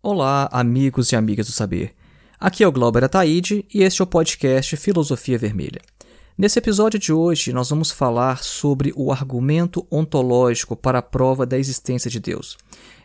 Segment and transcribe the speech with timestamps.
[0.00, 1.92] Olá, amigos e amigas do saber.
[2.38, 5.80] Aqui é o Glauber Ataíde e este é o podcast Filosofia Vermelha.
[6.38, 11.58] Nesse episódio de hoje, nós vamos falar sobre o argumento ontológico para a prova da
[11.58, 12.56] existência de Deus.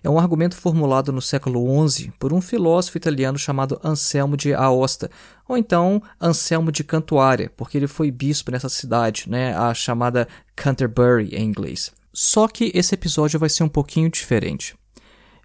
[0.04, 5.10] É um argumento formulado no século XI por um filósofo italiano chamado Anselmo de Aosta,
[5.50, 11.36] ou então Anselmo de Cantuária, porque ele foi bispo nessa cidade, né, a chamada Canterbury
[11.36, 11.92] em inglês.
[12.14, 14.76] Só que esse episódio vai ser um pouquinho diferente.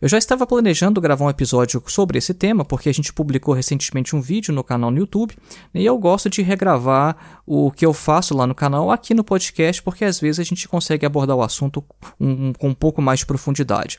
[0.01, 4.15] Eu já estava planejando gravar um episódio sobre esse tema, porque a gente publicou recentemente
[4.15, 5.37] um vídeo no canal no YouTube,
[5.75, 9.83] e eu gosto de regravar o que eu faço lá no canal aqui no podcast,
[9.83, 11.85] porque às vezes a gente consegue abordar o assunto
[12.21, 13.99] um, com um pouco mais de profundidade.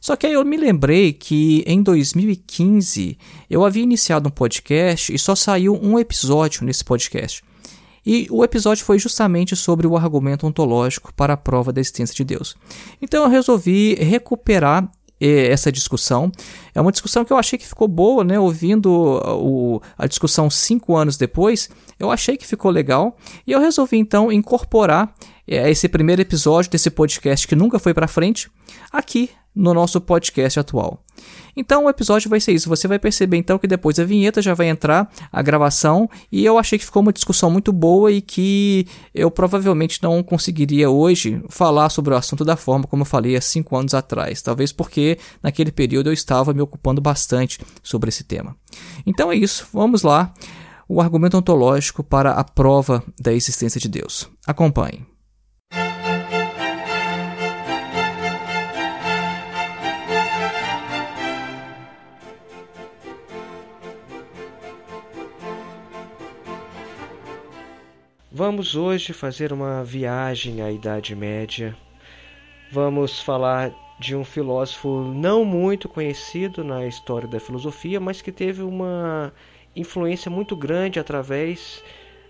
[0.00, 3.18] Só que aí eu me lembrei que em 2015
[3.50, 7.42] eu havia iniciado um podcast e só saiu um episódio nesse podcast.
[8.06, 12.24] E o episódio foi justamente sobre o argumento ontológico para a prova da existência de
[12.24, 12.56] Deus.
[13.02, 14.88] Então eu resolvi recuperar
[15.20, 16.30] essa discussão.
[16.74, 18.38] É uma discussão que eu achei que ficou boa, né?
[18.38, 23.96] Ouvindo o, a discussão cinco anos depois, eu achei que ficou legal e eu resolvi
[23.96, 25.14] então incorporar
[25.48, 28.50] é, esse primeiro episódio desse podcast que nunca foi para frente
[28.92, 31.02] aqui no nosso podcast atual.
[31.56, 32.68] Então o episódio vai ser isso.
[32.68, 36.58] Você vai perceber então que depois da vinheta já vai entrar a gravação e eu
[36.58, 41.88] achei que ficou uma discussão muito boa e que eu provavelmente não conseguiria hoje falar
[41.88, 44.42] sobre o assunto da forma como eu falei há cinco anos atrás.
[44.42, 48.54] Talvez porque naquele período eu estava me ocupando bastante sobre esse tema.
[49.06, 49.66] Então é isso.
[49.72, 50.34] Vamos lá.
[50.88, 54.28] O argumento ontológico para a prova da existência de Deus.
[54.46, 55.15] Acompanhe.
[68.38, 71.74] Vamos hoje fazer uma viagem à Idade Média.
[72.70, 78.60] Vamos falar de um filósofo não muito conhecido na história da filosofia, mas que teve
[78.60, 79.32] uma
[79.74, 81.82] influência muito grande através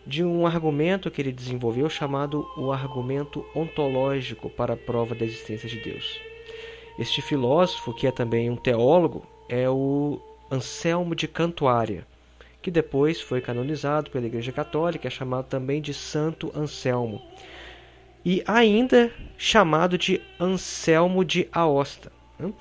[0.07, 5.69] de um argumento que ele desenvolveu chamado o argumento ontológico para a prova da existência
[5.69, 6.21] de Deus.
[7.01, 10.21] Este filósofo, que é também um teólogo, é o
[10.53, 12.07] Anselmo de Cantuária
[12.63, 17.23] que depois foi canonizado pela Igreja Católica, é chamado também de Santo Anselmo.
[18.25, 22.11] E ainda chamado de Anselmo de Aosta.
[22.39, 22.53] Né?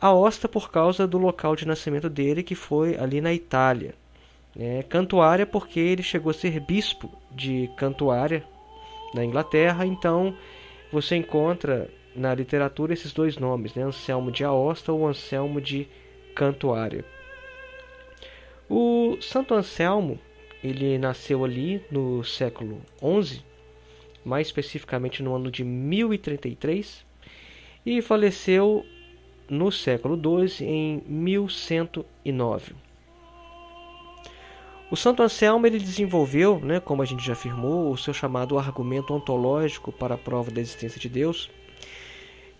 [0.00, 3.94] Aosta por causa do local de nascimento dele, que foi ali na Itália.
[4.58, 8.42] É, Cantuária porque ele chegou a ser bispo de Cantuária,
[9.14, 9.86] na Inglaterra.
[9.86, 10.36] Então
[10.92, 13.82] você encontra na literatura esses dois nomes, né?
[13.82, 15.86] Anselmo de Aosta ou Anselmo de
[16.34, 17.04] Cantuária.
[18.68, 20.18] O Santo Anselmo,
[20.62, 23.44] ele nasceu ali no século XI,
[24.24, 27.06] mais especificamente no ano de 1033,
[27.84, 28.84] e faleceu
[29.48, 32.74] no século XII, em 1109.
[34.90, 39.14] O Santo Anselmo ele desenvolveu, né, como a gente já afirmou, o seu chamado argumento
[39.14, 41.48] ontológico para a prova da existência de Deus,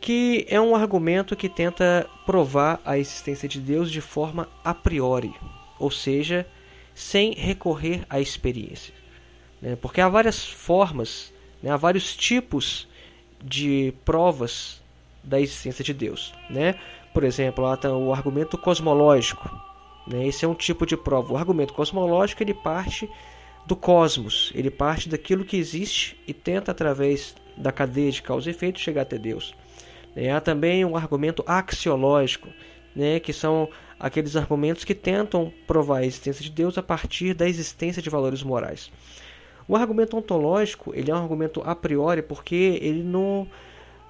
[0.00, 5.34] que é um argumento que tenta provar a existência de Deus de forma a priori,
[5.79, 6.47] ou seja,
[6.95, 8.95] sem recorrer à experiência.
[9.61, 9.77] Né?
[9.77, 11.33] Porque há várias formas,
[11.63, 11.71] né?
[11.71, 12.89] há vários tipos
[13.43, 14.83] de provas
[15.23, 16.33] da existência de Deus.
[16.49, 16.75] Né?
[17.13, 19.51] Por exemplo, lá está o argumento cosmológico.
[20.07, 20.27] Né?
[20.27, 21.33] Esse é um tipo de prova.
[21.33, 23.11] O argumento cosmológico ele parte
[23.67, 28.53] do cosmos, ele parte daquilo que existe e tenta, através da cadeia de causa e
[28.53, 29.55] efeito, chegar até Deus.
[30.15, 30.31] Né?
[30.31, 32.49] Há também um argumento axiológico,
[32.95, 33.19] né?
[33.19, 38.03] que são aqueles argumentos que tentam provar a existência de Deus a partir da existência
[38.03, 38.91] de valores morais.
[39.69, 43.48] O argumento ontológico ele é um argumento a priori porque ele não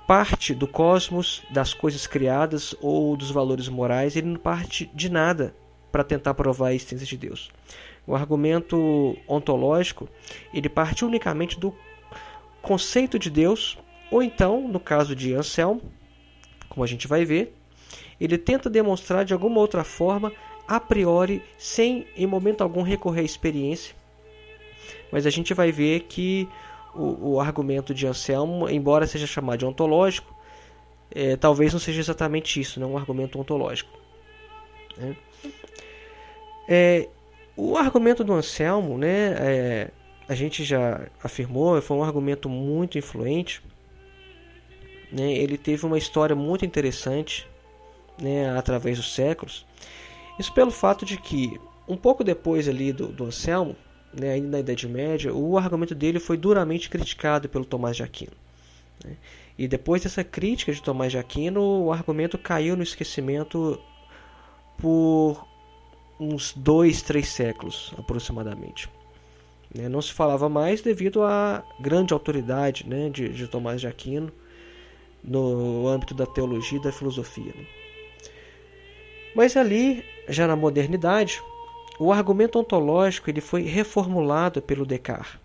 [0.06, 5.54] parte do cosmos, das coisas criadas ou dos valores morais, ele não parte de nada
[5.90, 7.50] para tentar provar a existência de Deus.
[8.06, 10.08] O argumento ontológico
[10.54, 11.74] ele parte unicamente do
[12.62, 13.78] conceito de Deus,
[14.10, 15.82] ou então, no caso de Anselmo,
[16.68, 17.56] como a gente vai ver,
[18.20, 20.32] ele tenta demonstrar de alguma outra forma,
[20.66, 23.94] a priori, sem em momento algum recorrer à experiência.
[25.12, 26.48] Mas a gente vai ver que
[26.94, 30.34] o, o argumento de Anselmo, embora seja chamado de ontológico,
[31.14, 32.86] é, talvez não seja exatamente isso, né?
[32.86, 33.90] um argumento ontológico.
[34.96, 35.16] Né?
[36.68, 37.08] É,
[37.56, 39.90] o argumento do Anselmo, né, é,
[40.28, 43.62] a gente já afirmou, foi um argumento muito influente.
[45.12, 45.32] Né?
[45.34, 47.46] Ele teve uma história muito interessante
[48.20, 49.66] né, através dos séculos.
[50.38, 51.58] Isso pelo fato de que,
[51.88, 53.76] um pouco depois ali do, do Anselmo,
[54.12, 58.32] né, ainda na Idade Média, o argumento dele foi duramente criticado pelo Tomás de Aquino.
[59.04, 59.16] Né?
[59.58, 63.80] E depois dessa crítica de Tomás de Aquino, o argumento caiu no esquecimento
[64.78, 65.46] por
[66.18, 68.88] uns dois, três séculos aproximadamente.
[69.74, 69.88] Né?
[69.88, 74.32] Não se falava mais devido à grande autoridade né, de, de Tomás de Aquino
[75.22, 77.52] no âmbito da teologia e da filosofia.
[77.54, 77.66] Né?
[79.36, 81.42] Mas ali, já na modernidade,
[81.98, 85.38] o argumento ontológico ele foi reformulado pelo Descartes.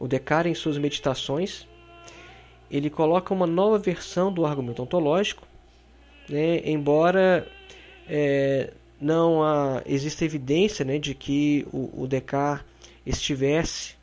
[0.00, 1.68] O Descartes, em suas meditações,
[2.70, 5.46] ele coloca uma nova versão do argumento ontológico,
[6.30, 7.46] né, embora
[8.08, 12.64] é, não há, exista evidência né, de que o, o Descartes
[13.04, 13.96] estivesse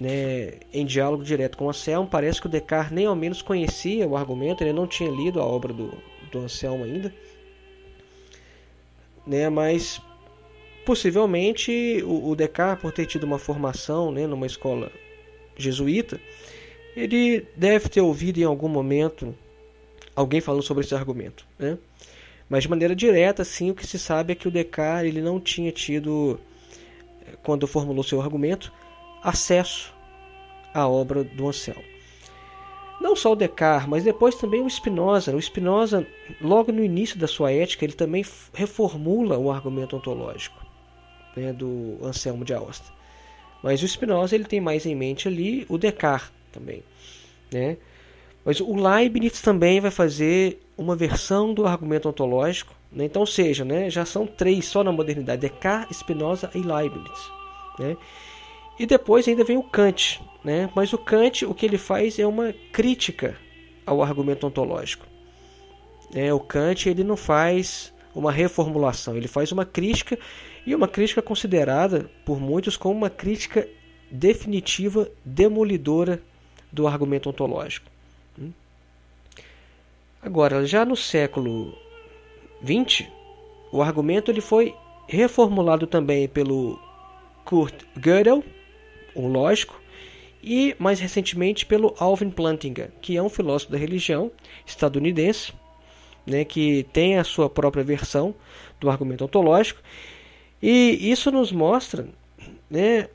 [0.00, 2.08] né, em diálogo direto com Anselmo.
[2.08, 5.44] Parece que o Descartes nem ao menos conhecia o argumento, ele não tinha lido a
[5.44, 5.92] obra do,
[6.30, 7.12] do Anselmo ainda.
[9.26, 10.02] Né, mas
[10.84, 14.92] possivelmente o, Descartes, por ter tido uma formação né, numa escola
[15.56, 16.20] jesuíta,
[16.94, 19.34] ele deve ter ouvido em algum momento
[20.14, 21.46] alguém falando sobre esse argumento.
[21.58, 21.78] Né?
[22.48, 25.40] Mas de maneira direta, sim, o que se sabe é que o Descartes ele não
[25.40, 26.38] tinha tido,
[27.42, 28.72] quando formulou seu argumento,
[29.22, 29.92] acesso
[30.72, 31.93] à obra do Anselmo.
[33.04, 35.36] Não só o Descartes, mas depois também o Spinoza.
[35.36, 36.06] O Spinoza,
[36.40, 38.24] logo no início da sua ética, ele também
[38.54, 40.64] reformula o argumento ontológico
[41.36, 42.90] né, do Anselmo de Aosta.
[43.62, 46.82] Mas o Spinoza ele tem mais em mente ali o Descartes também.
[47.52, 47.76] Né?
[48.42, 52.74] Mas o Leibniz também vai fazer uma versão do argumento ontológico.
[52.90, 53.04] Né?
[53.04, 57.30] Então, seja, né, já são três só na modernidade: Descartes, Spinoza e Leibniz.
[57.78, 57.98] Né?
[58.78, 60.20] E depois ainda vem o Kant.
[60.42, 60.68] Né?
[60.74, 63.36] Mas o Kant, o que ele faz é uma crítica
[63.86, 65.06] ao argumento ontológico.
[66.14, 70.18] É, o Kant ele não faz uma reformulação, ele faz uma crítica
[70.66, 73.68] e uma crítica considerada por muitos como uma crítica
[74.10, 76.22] definitiva, demolidora
[76.70, 77.90] do argumento ontológico.
[78.38, 78.52] Hum?
[80.22, 81.76] Agora, já no século
[82.62, 83.08] XX,
[83.72, 84.74] o argumento ele foi
[85.08, 86.78] reformulado também pelo
[87.44, 88.42] Kurt Gödel,
[89.14, 89.80] um lógico,
[90.42, 94.30] e mais recentemente pelo Alvin Plantinga, que é um filósofo da religião
[94.66, 95.52] estadunidense,
[96.26, 98.34] né, que tem a sua própria versão
[98.78, 99.80] do argumento ontológico,
[100.62, 102.06] e isso nos mostra
[102.70, 103.08] né,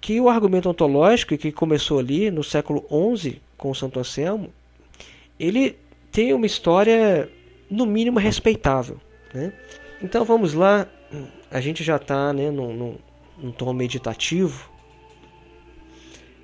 [0.00, 2.84] que o argumento ontológico, que começou ali no século
[3.16, 4.50] XI com Santo Anselmo,
[5.38, 5.76] ele
[6.10, 7.30] tem uma história
[7.70, 8.98] no mínimo respeitável.
[9.34, 9.52] Né?
[10.02, 10.86] Então vamos lá,
[11.50, 12.96] a gente já está né, num, num,
[13.38, 14.70] num tom meditativo,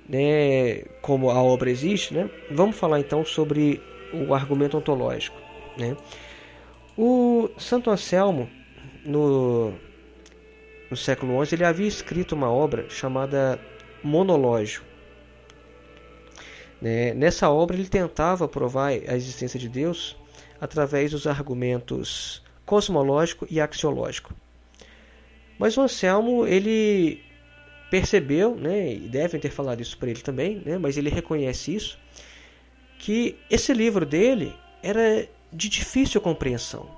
[0.07, 2.29] né, como a obra existe, né?
[2.51, 3.81] vamos falar então sobre
[4.13, 5.37] o argumento ontológico.
[5.77, 5.95] Né?
[6.97, 8.49] O Santo Anselmo,
[9.05, 9.73] no,
[10.89, 13.59] no século XI, ele havia escrito uma obra chamada
[14.03, 14.81] Monológio.
[16.81, 17.13] Né?
[17.13, 20.15] Nessa obra ele tentava provar a existência de Deus
[20.59, 24.33] através dos argumentos cosmológico e axiológico.
[25.59, 27.23] Mas o Anselmo ele
[27.89, 31.97] percebeu, né, e devem ter falado isso para ele também, né, mas ele reconhece isso,
[32.99, 34.53] que esse livro dele
[34.83, 36.89] era de difícil compreensão.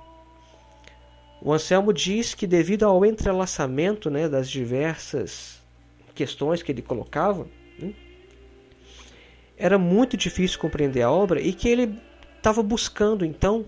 [1.40, 5.60] O Anselmo diz que devido ao entrelaçamento né, das diversas
[6.14, 7.46] questões que ele colocava,
[7.78, 7.94] né,
[9.56, 11.98] era muito difícil compreender a obra e que ele
[12.36, 13.64] estava buscando então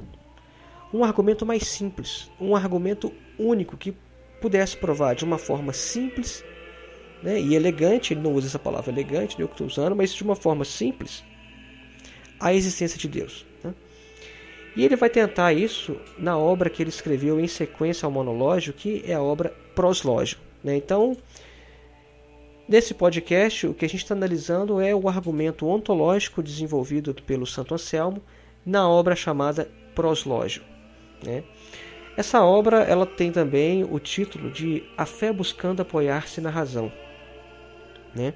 [0.92, 3.94] um argumento mais simples, um argumento único que
[4.40, 6.44] pudesse provar de uma forma simples
[7.22, 10.22] né, e elegante, ele não usa essa palavra elegante, eu que estou usando, mas de
[10.22, 11.22] uma forma simples,
[12.40, 13.46] a existência de Deus.
[13.62, 13.74] Né?
[14.76, 19.04] E ele vai tentar isso na obra que ele escreveu em sequência ao monológio, que
[19.06, 20.38] é a obra Proslógio.
[20.62, 20.76] Né?
[20.76, 21.16] Então,
[22.68, 27.74] Nesse podcast, o que a gente está analisando é o argumento ontológico desenvolvido pelo Santo
[27.74, 28.22] Anselmo
[28.64, 30.62] na obra chamada Proslógio.
[31.22, 31.42] Né?
[32.16, 36.90] Essa obra ela tem também o título de A Fé Buscando Apoiar-se na Razão.
[38.14, 38.34] Né?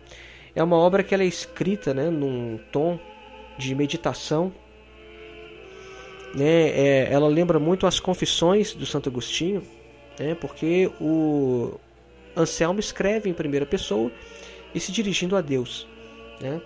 [0.55, 2.99] É uma obra que ela é escrita né, num tom
[3.59, 4.53] de meditação.
[6.35, 6.69] Né?
[6.71, 9.63] É, ela lembra muito as Confissões do Santo Agostinho,
[10.19, 10.35] né?
[10.35, 11.79] porque o,
[12.37, 14.13] Anselmo escreve em primeira pessoa
[14.75, 15.89] e se dirigindo a Deus.
[16.41, 16.61] Né?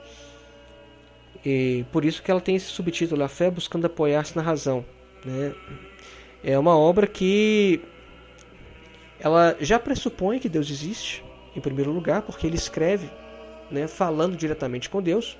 [1.44, 4.84] E por isso que ela tem esse subtítulo, A Fé Buscando Apoiar-se na Razão.
[5.24, 5.54] Né?
[6.42, 7.80] É uma obra que
[9.20, 11.22] ela já pressupõe que Deus existe,
[11.54, 13.10] em primeiro lugar, porque ele escreve
[13.70, 15.38] né, falando diretamente com Deus.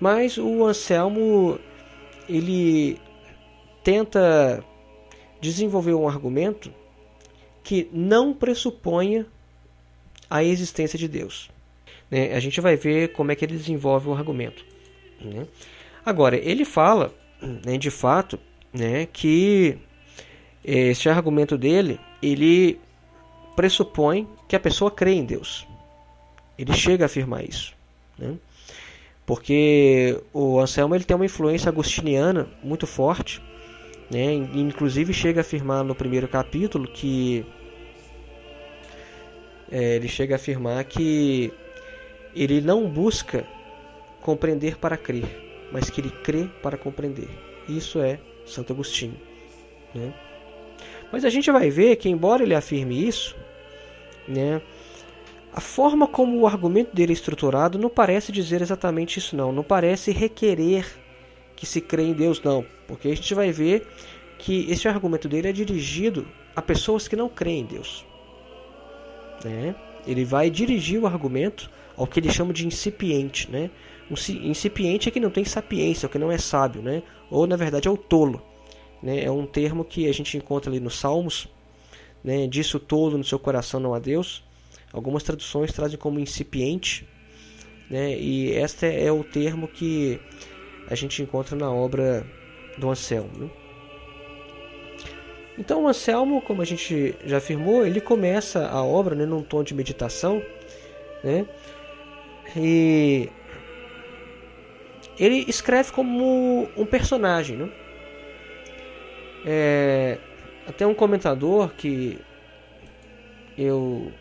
[0.00, 1.58] Mas o Anselmo
[2.28, 2.98] ele
[3.82, 4.62] tenta
[5.40, 6.72] desenvolver um argumento
[7.62, 9.26] que não pressuponha
[10.30, 11.50] a existência de Deus.
[12.10, 12.34] Né?
[12.34, 14.64] A gente vai ver como é que ele desenvolve o argumento.
[15.20, 15.46] Né?
[16.04, 18.38] Agora, ele fala, né, de fato,
[18.72, 19.78] né, que
[20.64, 22.78] esse argumento dele ele
[23.58, 25.66] pressupõe que a pessoa crê em Deus.
[26.56, 27.74] Ele chega a afirmar isso.
[28.16, 28.36] Né?
[29.26, 33.42] Porque o Anselmo ele tem uma influência agostiniana muito forte.
[34.08, 34.32] Né?
[34.32, 37.44] Inclusive chega a afirmar no primeiro capítulo que
[39.72, 41.52] é, ele chega a afirmar que
[42.36, 43.44] ele não busca
[44.22, 45.26] compreender para crer,
[45.72, 47.28] mas que ele crê para compreender.
[47.68, 49.16] Isso é Santo Agostinho.
[49.92, 50.14] Né?
[51.10, 53.34] Mas a gente vai ver que, embora ele afirme isso,
[54.28, 54.62] né,
[55.52, 59.50] a forma como o argumento dele é estruturado não parece dizer exatamente isso, não.
[59.50, 60.86] Não parece requerer
[61.56, 62.64] que se crê em Deus, não.
[62.86, 63.86] Porque a gente vai ver
[64.38, 68.06] que esse argumento dele é dirigido a pessoas que não creem em Deus.
[69.44, 69.74] Né?
[70.06, 73.50] Ele vai dirigir o argumento ao que ele chama de incipiente.
[73.50, 73.70] Né?
[74.08, 74.14] Um
[74.48, 77.02] incipiente é que não tem sapiência, é que não é sábio, né?
[77.30, 78.40] ou na verdade é o tolo.
[79.02, 79.24] Né?
[79.24, 81.48] É um termo que a gente encontra ali nos Salmos.
[82.22, 82.46] Né?
[82.46, 84.42] Disse o tolo no seu coração não a Deus.
[84.92, 87.06] Algumas traduções trazem como incipiente.
[87.90, 88.18] Né?
[88.18, 90.20] E este é o termo que
[90.88, 92.26] a gente encontra na obra
[92.76, 93.50] do Anselmo.
[95.58, 99.64] Então o Anselmo, como a gente já afirmou, ele começa a obra né, num tom
[99.64, 100.40] de meditação,
[101.24, 101.46] né?
[102.56, 103.28] E
[105.18, 107.68] ele escreve como um personagem, né?
[109.44, 110.18] É,
[110.68, 112.18] até um comentador que
[113.56, 114.12] eu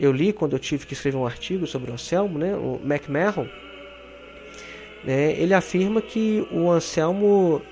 [0.00, 3.48] eu li quando eu tive que escrever um artigo sobre o Anselmo, né, o McMahon,
[5.04, 7.62] né, ele afirma que o Anselmo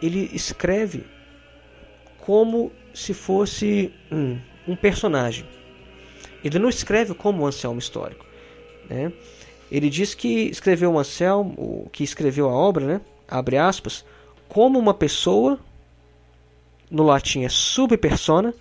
[0.00, 1.04] ele escreve
[2.18, 5.46] como se fosse um, um personagem.
[6.42, 8.24] Ele não escreve como o Anselmo histórico.
[8.88, 9.12] Né?
[9.70, 14.04] Ele diz que escreveu o Anselmo, que escreveu a obra, né, abre aspas,
[14.52, 15.58] como uma pessoa,
[16.90, 18.52] no latim é sub persona,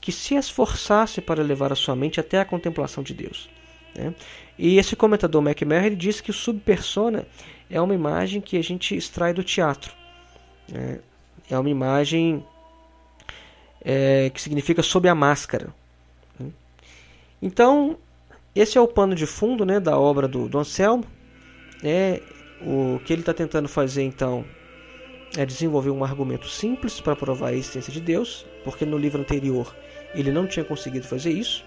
[0.00, 3.50] que se esforçasse para levar a sua mente até a contemplação de Deus.
[3.92, 4.14] Né?
[4.56, 7.26] E esse comentador McMahon diz que o subpersona
[7.68, 9.92] é uma imagem que a gente extrai do teatro.
[10.70, 11.00] Né?
[11.50, 12.46] É uma imagem
[13.84, 15.74] é, que significa sob a máscara.
[16.38, 16.52] Né?
[17.42, 17.98] Então,
[18.54, 21.04] esse é o pano de fundo né, da obra do, do Anselmo.
[21.82, 22.22] É,
[22.60, 24.44] o que ele está tentando fazer então
[25.36, 29.74] é desenvolver um argumento simples para provar a existência de Deus, porque no livro anterior
[30.14, 31.64] ele não tinha conseguido fazer isso.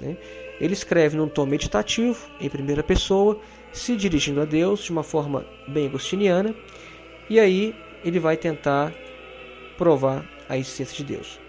[0.00, 0.16] Né?
[0.60, 3.38] Ele escreve num tom meditativo, em primeira pessoa,
[3.72, 6.54] se dirigindo a Deus de uma forma bem agostiniana,
[7.28, 8.92] e aí ele vai tentar
[9.76, 11.40] provar a existência de Deus.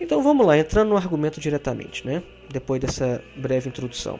[0.00, 2.22] Então vamos lá, entrando no argumento diretamente, né?
[2.50, 4.18] depois dessa breve introdução.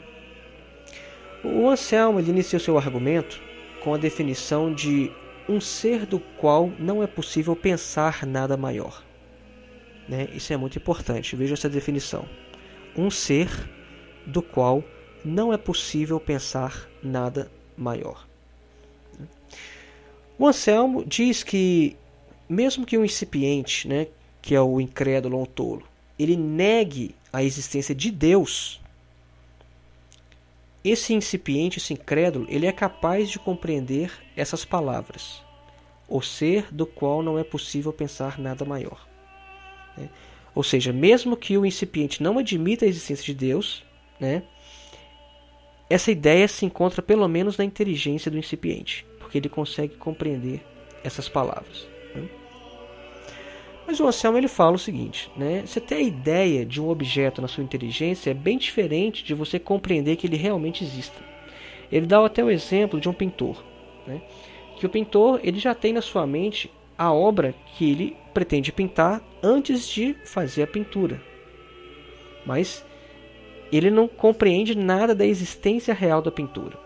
[1.45, 3.41] O Anselmo ele inicia seu argumento
[3.83, 5.11] com a definição de
[5.49, 9.03] um ser do qual não é possível pensar nada maior.
[10.09, 10.29] Né?
[10.33, 12.29] Isso é muito importante, veja essa definição.
[12.97, 13.49] Um ser
[14.27, 14.85] do qual
[15.25, 18.27] não é possível pensar nada maior.
[20.39, 21.97] O Anselmo diz que,
[22.49, 24.07] mesmo que um incipiente, né,
[24.41, 25.83] que é o incrédulo ou o tolo,
[26.19, 28.81] ele negue a existência de Deus,
[30.85, 35.43] esse incipiente, esse incrédulo, ele é capaz de compreender essas palavras.
[36.09, 39.07] O ser do qual não é possível pensar nada maior.
[39.97, 40.09] Né?
[40.55, 43.85] Ou seja, mesmo que o incipiente não admita a existência de Deus,
[44.19, 44.43] né,
[45.91, 50.65] essa ideia se encontra pelo menos na inteligência do incipiente, porque ele consegue compreender
[51.03, 51.89] essas palavras.
[53.89, 55.63] Mas o Anselmo ele fala o seguinte: né?
[55.65, 59.59] você ter a ideia de um objeto na sua inteligência é bem diferente de você
[59.59, 61.25] compreender que ele realmente exista.
[61.91, 63.65] Ele dá até o exemplo de um pintor,
[64.07, 64.21] né?
[64.77, 69.23] que o pintor ele já tem na sua mente a obra que ele pretende pintar
[69.43, 71.23] antes de fazer a pintura,
[72.45, 72.85] mas
[73.73, 76.79] ele não compreende nada da existência real da pintura.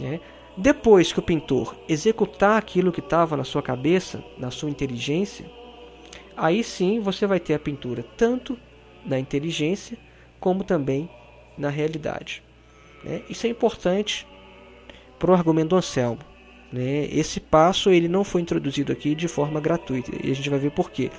[0.00, 0.18] Né?
[0.56, 5.61] Depois que o pintor executar aquilo que estava na sua cabeça, na sua inteligência,
[6.36, 8.58] aí sim você vai ter a pintura tanto
[9.04, 9.98] na inteligência
[10.38, 11.08] como também
[11.56, 12.42] na realidade.
[13.04, 13.22] Né?
[13.28, 14.26] Isso é importante
[15.18, 16.20] para o argumento do Anselmo.
[16.72, 17.06] Né?
[17.10, 20.70] Esse passo ele não foi introduzido aqui de forma gratuita e a gente vai ver
[20.70, 21.10] por quê.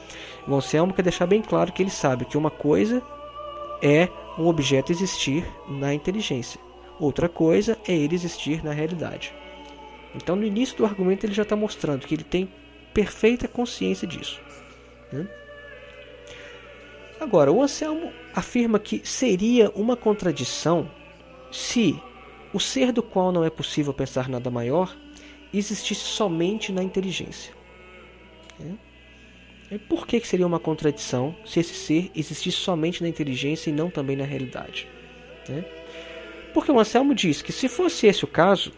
[0.47, 3.01] O Anselmo quer deixar bem claro que ele sabe que uma coisa
[3.81, 6.59] é um objeto existir na inteligência,
[6.99, 9.33] outra coisa é ele existir na realidade.
[10.15, 12.49] Então, no início do argumento, ele já está mostrando que ele tem
[12.93, 14.39] perfeita consciência disso.
[15.13, 15.27] Né?
[17.19, 20.89] Agora, o Anselmo afirma que seria uma contradição
[21.51, 21.97] se
[22.51, 24.95] o ser do qual não é possível pensar nada maior
[25.53, 27.53] existisse somente na inteligência.
[29.71, 29.77] É.
[29.89, 33.89] Por que, que seria uma contradição se esse ser existisse somente na inteligência e não
[33.89, 34.87] também na realidade?
[35.49, 35.63] É.
[36.53, 38.71] Porque o Anselmo diz que se fosse esse o caso,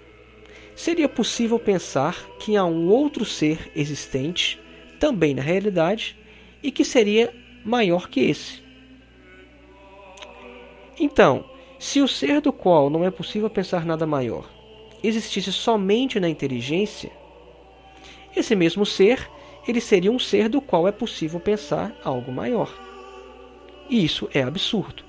[0.75, 4.60] seria possível pensar que há um outro ser existente
[5.00, 6.18] também na realidade
[6.62, 7.34] e que seria
[7.64, 8.64] maior que esse.
[11.00, 11.46] Então,
[11.78, 14.50] se o ser do qual não é possível pensar nada maior
[15.04, 17.12] existisse somente na inteligência,
[18.36, 19.30] esse mesmo ser,
[19.68, 22.74] ele seria um ser do qual é possível pensar algo maior.
[23.90, 25.04] E isso é absurdo.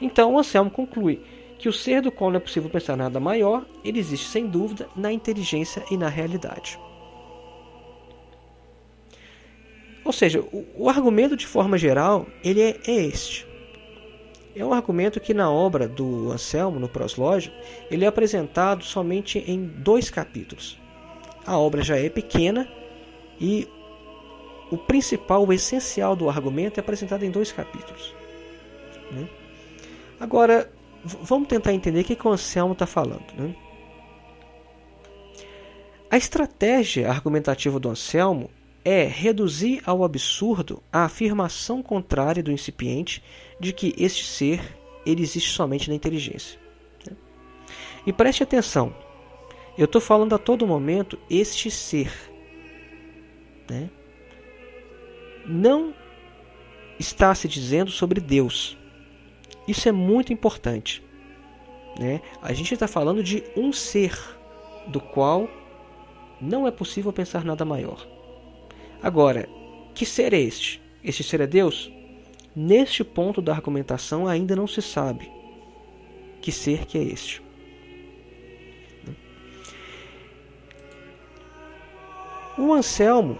[0.00, 1.20] Então, Anselmo conclui
[1.58, 4.88] que o ser do qual não é possível pensar nada maior, ele existe sem dúvida
[4.94, 6.78] na inteligência e na realidade.
[10.04, 13.46] Ou seja, o, o argumento de forma geral, ele é, é este.
[14.54, 17.52] É um argumento que na obra do Anselmo, no Proslógio,
[17.90, 20.78] ele é apresentado somente em dois capítulos.
[21.44, 22.68] A obra já é pequena
[23.40, 23.66] e
[24.70, 28.14] o principal, o essencial do argumento é apresentado em dois capítulos.
[29.10, 29.28] Né?
[30.20, 30.70] Agora,
[31.04, 33.26] vamos tentar entender o que, que o Anselmo está falando.
[33.36, 33.54] Né?
[36.10, 38.50] A estratégia argumentativa do Anselmo
[38.84, 43.22] é reduzir ao absurdo a afirmação contrária do incipiente
[43.58, 44.76] de que este ser
[45.06, 46.58] ele existe somente na inteligência.
[48.06, 48.94] E preste atenção,
[49.78, 52.12] eu estou falando a todo momento este ser.
[53.68, 53.88] Né?
[55.46, 55.94] Não
[56.98, 58.76] está se dizendo sobre Deus.
[59.66, 61.02] Isso é muito importante.
[61.98, 62.20] Né?
[62.42, 64.18] A gente está falando de um ser
[64.86, 65.48] do qual
[66.40, 68.13] não é possível pensar nada maior.
[69.04, 69.46] Agora,
[69.94, 70.80] que ser é este?
[71.04, 71.92] Este ser é Deus?
[72.56, 75.30] Neste ponto da argumentação ainda não se sabe
[76.40, 77.42] que ser que é este.
[82.56, 83.36] O Anselmo,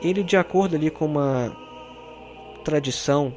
[0.00, 1.54] ele de acordo ali com uma
[2.64, 3.36] tradição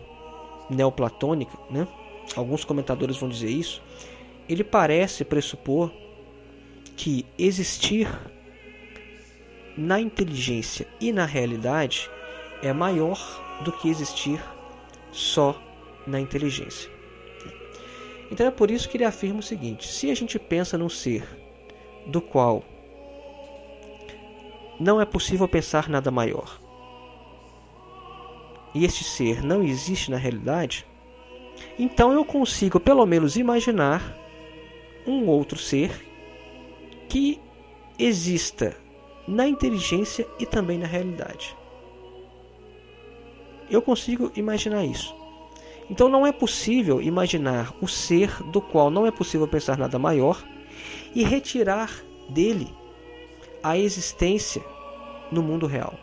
[0.70, 1.86] neoplatônica, né?
[2.34, 3.82] alguns comentadores vão dizer isso,
[4.48, 5.92] ele parece pressupor
[6.96, 8.08] que existir
[9.78, 12.10] na inteligência e na realidade
[12.64, 13.20] é maior
[13.64, 14.44] do que existir
[15.12, 15.62] só
[16.06, 16.90] na inteligência.
[18.32, 21.24] Então é por isso que ele afirma o seguinte: se a gente pensa num ser
[22.08, 22.64] do qual
[24.80, 26.60] não é possível pensar nada maior,
[28.74, 30.86] e este ser não existe na realidade,
[31.80, 34.16] então eu consigo pelo menos imaginar
[35.06, 35.92] um outro ser
[37.08, 37.40] que
[37.98, 38.76] exista
[39.28, 41.56] na inteligência e também na realidade.
[43.70, 45.14] Eu consigo imaginar isso.
[45.90, 50.44] Então não é possível imaginar o ser do qual não é possível pensar nada maior
[51.14, 51.92] e retirar
[52.30, 52.74] dele
[53.64, 54.64] a existência
[55.32, 55.94] no mundo real.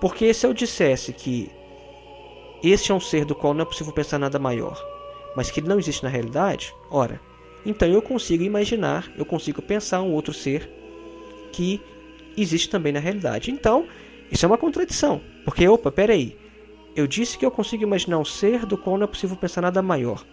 [0.00, 1.50] Porque se eu dissesse que
[2.62, 4.82] este é um ser do qual não é possível pensar nada maior,
[5.36, 7.20] mas que ele não existe na realidade, ora,
[7.64, 10.77] então eu consigo imaginar, eu consigo pensar um outro ser
[11.58, 11.80] que
[12.36, 13.50] existe também na realidade.
[13.50, 13.84] Então,
[14.30, 16.38] isso é uma contradição, porque, opa, peraí,
[16.94, 19.82] eu disse que eu consigo imaginar um ser do qual não é possível pensar nada
[19.82, 20.24] maior,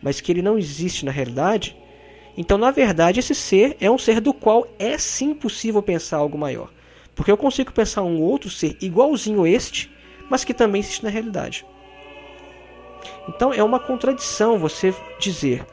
[0.00, 1.76] mas que ele não existe na realidade,
[2.36, 6.38] então, na verdade, esse ser é um ser do qual é sim possível pensar algo
[6.38, 6.68] maior.
[7.16, 9.90] Porque eu consigo pensar um outro ser igualzinho a este,
[10.28, 11.64] mas que também existe na realidade.
[13.28, 15.66] Então, é uma contradição você dizer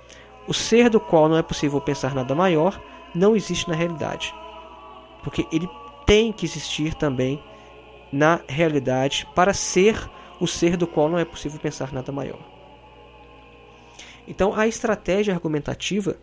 [0.48, 2.82] o ser do qual não é possível pensar nada maior
[3.13, 4.34] não existe na realidade
[5.23, 5.69] porque ele
[6.05, 7.41] tem que existir também
[8.12, 12.39] na realidade para ser o ser do qual não é possível pensar nada maior.
[14.27, 16.17] Então, a estratégia argumentativa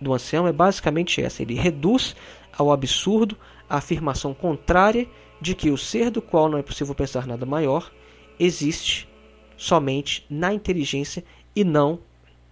[0.00, 2.14] do Anselmo é basicamente essa: ele reduz
[2.56, 3.36] ao absurdo
[3.68, 5.08] a afirmação contrária
[5.40, 7.90] de que o ser do qual não é possível pensar nada maior
[8.38, 9.08] existe
[9.56, 11.98] somente na inteligência e não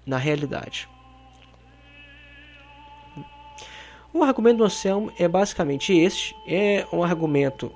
[0.07, 0.88] na realidade.
[4.12, 7.72] O argumento do Anselmo é basicamente este: é um argumento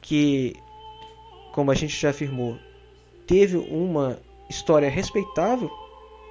[0.00, 0.56] que,
[1.52, 2.58] como a gente já afirmou,
[3.26, 5.70] teve uma história respeitável,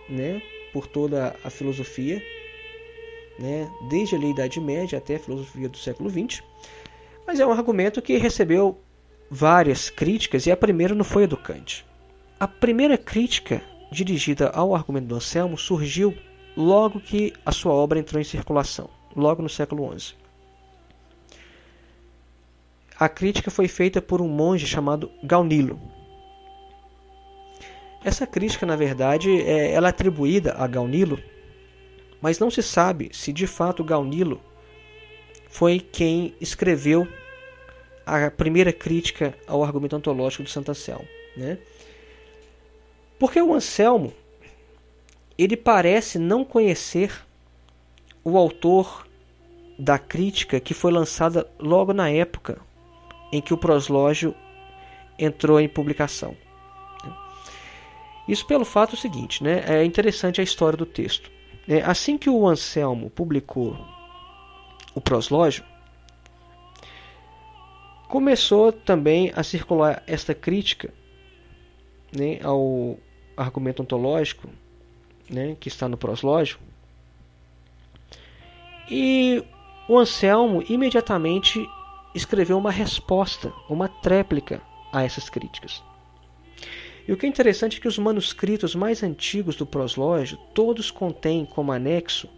[0.09, 0.41] né,
[0.73, 2.21] por toda a filosofia,
[3.39, 6.43] né, desde a Idade Média até a filosofia do século XX,
[7.25, 8.77] mas é um argumento que recebeu
[9.31, 11.85] várias críticas e a primeira não foi educante.
[12.37, 16.13] A primeira crítica dirigida ao argumento do Anselmo surgiu
[16.59, 20.13] logo que a sua obra entrou em circulação, logo no século XI.
[22.99, 25.79] A crítica foi feita por um monge chamado Gaunilo.
[28.03, 31.17] Essa crítica, na verdade, é, ela é atribuída a Gaunilo,
[32.21, 34.41] mas não se sabe se de fato Gaunilo
[35.47, 37.07] foi quem escreveu
[38.05, 41.07] a primeira crítica ao argumento ontológico do Santo Anselmo.
[41.37, 41.57] Né?
[43.17, 44.13] Porque o Anselmo
[45.39, 47.25] ele parece não conhecer
[48.25, 49.07] o autor
[49.79, 52.59] da crítica que foi lançada logo na época
[53.31, 54.35] em que o proslógio
[55.17, 56.35] entrou em publicação.
[58.27, 59.63] Isso pelo fato seguinte, né?
[59.65, 61.31] é interessante a história do texto.
[61.65, 63.77] É, assim que o Anselmo publicou
[64.93, 65.63] o proslógio,
[68.09, 70.93] começou também a circular esta crítica
[72.11, 72.97] né, ao
[73.37, 74.49] argumento ontológico
[75.29, 76.57] né, que está no proslógio.
[78.89, 79.43] E
[79.87, 81.63] o Anselmo imediatamente
[82.13, 84.61] escreveu uma resposta, uma tréplica
[84.91, 85.83] a essas críticas.
[87.07, 91.45] E o que é interessante é que os manuscritos mais antigos do proslógio todos contêm
[91.45, 92.29] como anexo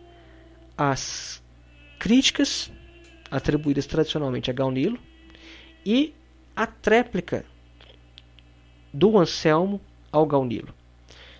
[0.78, 1.42] as
[2.00, 2.72] críticas
[3.30, 4.98] atribuídas tradicionalmente a Gaunilo
[5.86, 6.14] e
[6.56, 7.46] a tréplica
[8.94, 9.80] do Anselmo
[10.12, 10.74] ao Gaunilo.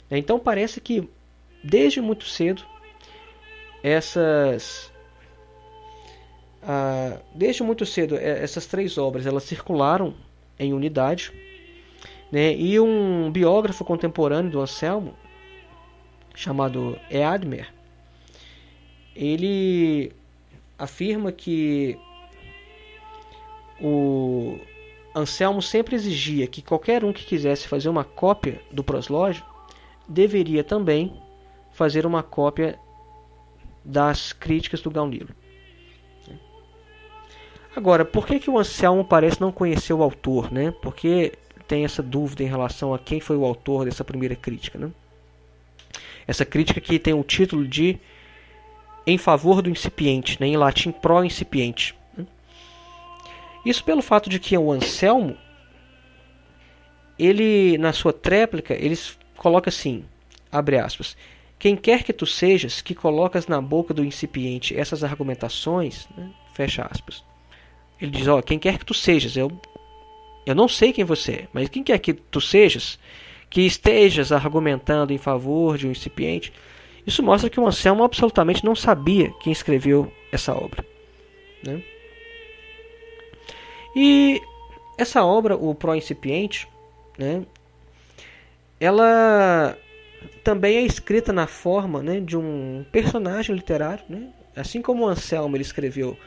[0.10, 1.08] Então parece que
[1.64, 2.64] desde muito cedo
[3.84, 4.92] essas
[6.62, 10.14] ah, desde muito cedo é, essas três obras elas circularam
[10.60, 11.32] em unidade
[12.32, 12.54] né?
[12.56, 15.16] e um biógrafo contemporâneo do Anselmo
[16.34, 17.74] chamado Eadmer
[19.16, 20.12] ele
[20.78, 21.98] afirma que
[23.82, 24.58] o
[25.14, 29.44] Anselmo sempre exigia que qualquer um que quisesse fazer uma cópia do proslógio
[30.08, 31.21] deveria também
[31.72, 32.80] fazer uma cópia
[33.84, 35.30] das críticas do Gaunilo.
[37.76, 40.52] Agora, por que, que o Anselmo parece não conhecer o autor?
[40.52, 40.72] Né?
[40.82, 41.34] Porque
[41.68, 44.78] tem essa dúvida em relação a quem foi o autor dessa primeira crítica.
[44.78, 44.92] Né?
[46.28, 47.98] Essa crítica que tem o título de
[49.08, 50.48] Em favor do incipiente, né?
[50.48, 51.96] em latim pro incipiente.
[52.16, 52.28] Né?
[53.66, 55.38] Isso pelo fato de que o Anselmo,
[57.18, 59.00] ele na sua tréplica, ele
[59.38, 60.04] coloca assim,
[60.52, 61.16] abre aspas,
[61.62, 66.32] quem quer que tu sejas, que colocas na boca do incipiente essas argumentações, né?
[66.56, 67.24] fecha aspas.
[68.02, 69.52] Ele diz, ó, quem quer que tu sejas, eu,
[70.44, 72.98] eu não sei quem você é, mas quem quer que tu sejas,
[73.48, 76.52] que estejas argumentando em favor de um incipiente,
[77.06, 80.84] isso mostra que o Anselmo absolutamente não sabia quem escreveu essa obra.
[81.64, 81.84] Né?
[83.96, 84.42] E
[84.98, 86.68] essa obra, o Pro Incipiente,
[87.20, 87.46] né,
[88.80, 89.78] ela
[90.44, 94.04] também é escrita na forma né, de um personagem literário.
[94.10, 94.30] Né?
[94.56, 96.18] Assim como Anselmo ele escreveu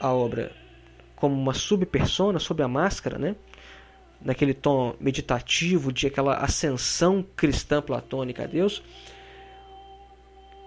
[0.00, 0.52] a obra
[1.16, 3.34] como uma subpersona, sob a máscara, né?
[4.20, 8.82] naquele tom meditativo de aquela ascensão cristã platônica a Deus,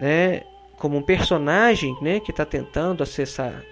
[0.00, 0.42] né?
[0.78, 2.20] como um personagem né?
[2.20, 3.62] que está tentando acessar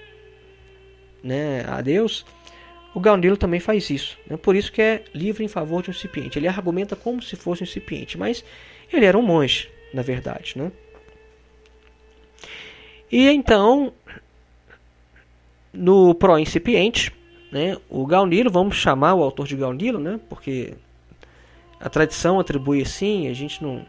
[1.23, 1.65] né?
[1.67, 2.25] a Deus,
[2.95, 4.19] o Gaunilo também faz isso.
[4.27, 4.37] Né?
[4.37, 6.39] Por isso que é livre em favor de um incipiente.
[6.39, 8.45] Ele argumenta como se fosse um incipiente, mas
[8.93, 10.55] ele era um monge, na verdade.
[10.57, 10.71] Né?
[13.11, 13.93] E então,
[15.73, 17.13] no Pro Incipiente,
[17.51, 20.75] né, o Gaunilo, vamos chamar o autor de Gaunilo, né, porque
[21.81, 23.85] a tradição atribui assim, a gente não,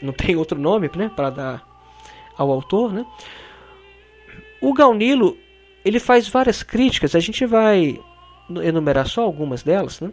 [0.00, 1.68] não tem outro nome né, para dar
[2.36, 2.92] ao autor.
[2.92, 3.04] Né?
[4.60, 5.36] O Gaunilo
[5.84, 8.00] ele faz várias críticas, a gente vai
[8.62, 10.00] enumerar só algumas delas.
[10.00, 10.12] Né?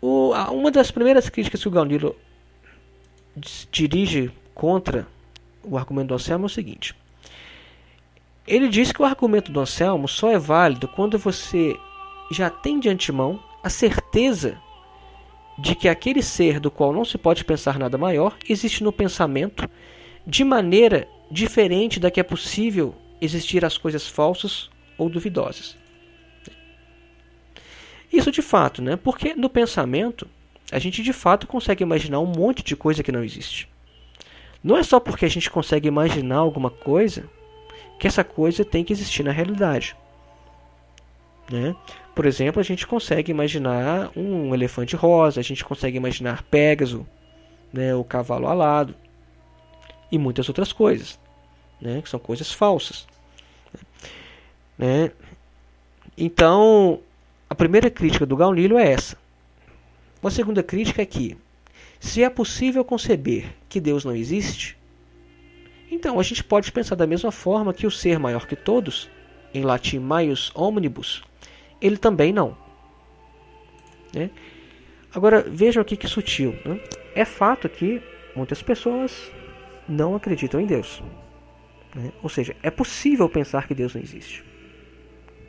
[0.00, 2.16] O, uma das primeiras críticas que o Gaunilo
[3.70, 5.06] dirige contra
[5.62, 6.94] o argumento do Anselmo é o seguinte.
[8.46, 11.76] Ele diz que o argumento do Anselmo só é válido quando você
[12.30, 14.60] já tem de antemão a certeza
[15.58, 19.68] de que aquele ser do qual não se pode pensar nada maior existe no pensamento
[20.26, 25.76] de maneira diferente da que é possível existir as coisas falsas ou duvidosas.
[28.12, 28.96] Isso de fato, né?
[28.96, 30.28] Porque no pensamento
[30.70, 33.68] a gente de fato consegue imaginar um monte de coisa que não existe.
[34.62, 37.28] Não é só porque a gente consegue imaginar alguma coisa
[37.98, 39.96] que essa coisa tem que existir na realidade.
[41.50, 41.74] Né?
[42.14, 47.06] Por exemplo, a gente consegue imaginar um elefante rosa, a gente consegue imaginar Pégaso,
[47.72, 48.94] né, o cavalo alado
[50.10, 51.18] e muitas outras coisas,
[51.80, 53.06] né, que são coisas falsas.
[54.78, 55.10] Né?
[56.18, 57.00] Então,
[57.48, 59.16] a primeira crítica do Gaunilho é essa.
[60.20, 61.36] Uma segunda crítica é que,
[62.00, 64.76] se é possível conceber que Deus não existe,
[65.90, 69.08] então a gente pode pensar da mesma forma que o ser maior que todos,
[69.54, 71.22] em latim maius omnibus,
[71.80, 72.56] ele também não.
[74.12, 74.30] Né?
[75.14, 76.56] Agora vejam aqui que sutil.
[76.64, 76.80] Né?
[77.14, 78.02] É fato que
[78.34, 79.30] muitas pessoas
[79.88, 81.02] não acreditam em Deus.
[81.94, 82.12] Né?
[82.22, 84.44] Ou seja, é possível pensar que Deus não existe.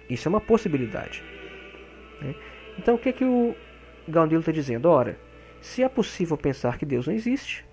[0.10, 1.23] Isso é uma possibilidade.
[2.21, 2.36] Né?
[2.77, 3.56] Então o que, é que o
[4.08, 4.89] Gaundilo está dizendo?
[4.89, 5.17] Ora,
[5.62, 7.65] se é possível pensar que Deus não existe,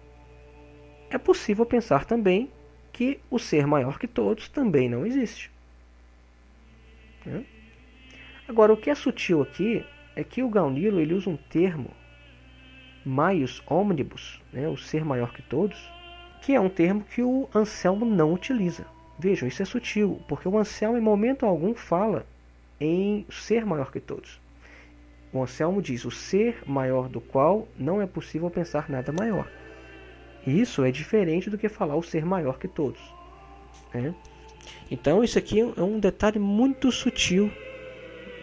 [1.10, 2.50] é possível pensar também
[2.92, 5.50] que o ser maior que todos também não existe.
[7.24, 7.44] Né?
[8.48, 11.90] Agora, o que é sutil aqui é que o Gaunilo ele usa um termo,
[13.04, 15.90] maius omnibus, né, o ser maior que todos,
[16.42, 18.86] que é um termo que o Anselmo não utiliza.
[19.18, 22.26] Vejam, isso é sutil, porque o Anselmo em momento algum fala
[22.80, 24.40] em ser maior que todos.
[25.32, 29.50] O Anselmo diz o ser maior do qual não é possível pensar nada maior.
[30.46, 33.00] Isso é diferente do que falar o ser maior que todos.
[33.92, 34.14] Né?
[34.90, 37.50] Então, isso aqui é um detalhe muito sutil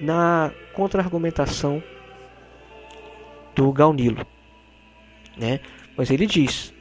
[0.02, 1.82] na contra-argumentação
[3.56, 4.26] do Gaunilo.
[5.38, 5.60] Né?
[5.96, 6.74] Mas ele diz: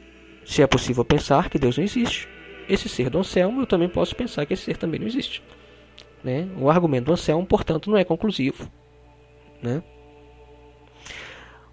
[0.43, 2.27] se é possível pensar que Deus não existe,
[2.67, 5.41] esse ser do Anselmo, eu também posso pensar que esse ser também não existe.
[6.23, 6.47] Né?
[6.59, 8.69] O argumento do Anselmo, portanto, não é conclusivo.
[9.61, 9.81] Né?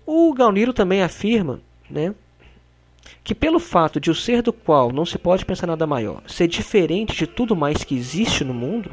[0.06, 2.14] O Gaunilo também afirma né,
[3.22, 6.46] que pelo fato de o ser do qual não se pode pensar nada maior ser
[6.48, 8.90] diferente de tudo mais que existe no mundo,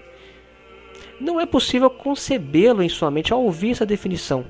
[1.19, 4.45] não é possível concebê-lo em sua mente ao ouvir essa definição.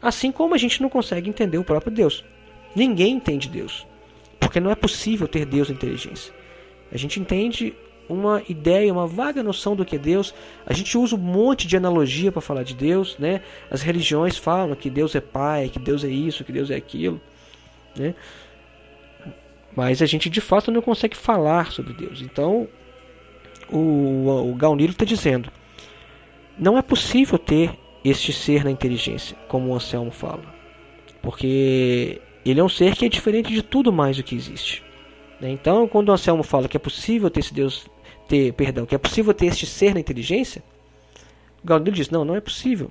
[0.00, 2.22] Assim como a gente não consegue entender o próprio Deus.
[2.74, 3.86] Ninguém entende Deus,
[4.38, 6.34] porque não é possível ter Deus inteligência.
[6.92, 7.74] A gente entende
[8.08, 10.34] uma ideia, uma vaga noção do que é Deus.
[10.66, 13.42] A gente usa um monte de analogia para falar de Deus, né?
[13.70, 17.20] As religiões falam que Deus é Pai, que Deus é isso, que Deus é aquilo,
[17.96, 18.14] né?
[19.74, 22.22] Mas a gente de fato não consegue falar sobre Deus.
[22.22, 22.66] Então,
[23.70, 25.50] o, o Gaunilo está dizendo:
[26.58, 30.44] não é possível ter este ser na inteligência, como o Anselmo fala,
[31.20, 34.82] porque ele é um ser que é diferente de tudo mais do que existe.
[35.40, 35.50] Né?
[35.50, 37.86] Então, quando o Anselmo fala que é possível ter esse Deus,
[38.28, 40.62] ter, perdão, que é possível ter este ser na inteligência,
[41.64, 42.90] Galileu diz: não, não é possível.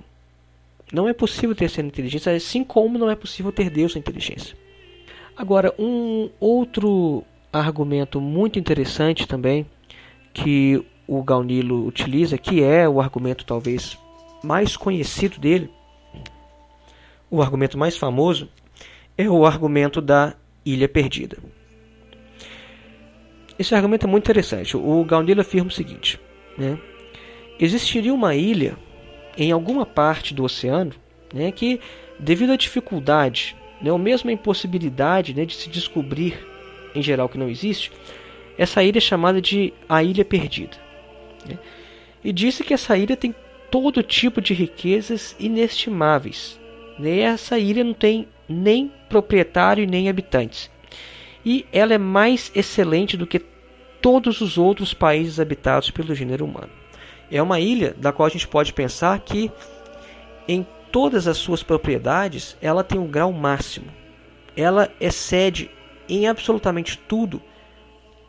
[0.92, 3.98] Não é possível ter ser na inteligência, assim como não é possível ter Deus na
[3.98, 4.56] inteligência.
[5.36, 9.66] Agora, um outro argumento muito interessante também
[10.32, 13.98] que o Gaunilo utiliza, que é o argumento talvez
[14.42, 15.70] mais conhecido dele,
[17.30, 18.48] o argumento mais famoso,
[19.16, 21.38] é o argumento da ilha perdida.
[23.58, 24.76] Esse argumento é muito interessante.
[24.76, 26.20] O Gaunilo afirma o seguinte:
[26.56, 26.78] né?
[27.58, 28.76] existiria uma ilha
[29.36, 30.92] em alguma parte do oceano
[31.32, 31.80] né, que,
[32.18, 36.46] devido à dificuldade, né, ou mesmo à impossibilidade né, de se descobrir
[36.94, 37.92] em geral que não existe,
[38.56, 40.76] essa ilha é chamada de a Ilha Perdida.
[41.46, 41.58] Né?
[42.24, 43.34] E disse que essa ilha tem
[43.70, 46.58] todo tipo de riquezas inestimáveis.
[46.98, 47.20] Né?
[47.20, 50.70] Essa ilha não tem nem proprietário nem habitantes.
[51.46, 53.38] E ela é mais excelente do que
[54.02, 56.70] todos os outros países habitados pelo gênero humano.
[57.30, 59.48] É uma ilha da qual a gente pode pensar que
[60.48, 63.86] em todas as suas propriedades ela tem um grau máximo.
[64.56, 65.70] Ela excede
[66.08, 67.40] em absolutamente tudo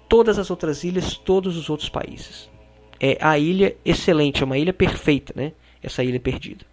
[0.07, 2.47] todas as outras ilhas, todos os outros países.
[2.99, 5.53] É a ilha excelente, é uma ilha perfeita, né?
[5.81, 6.65] Essa ilha perdida.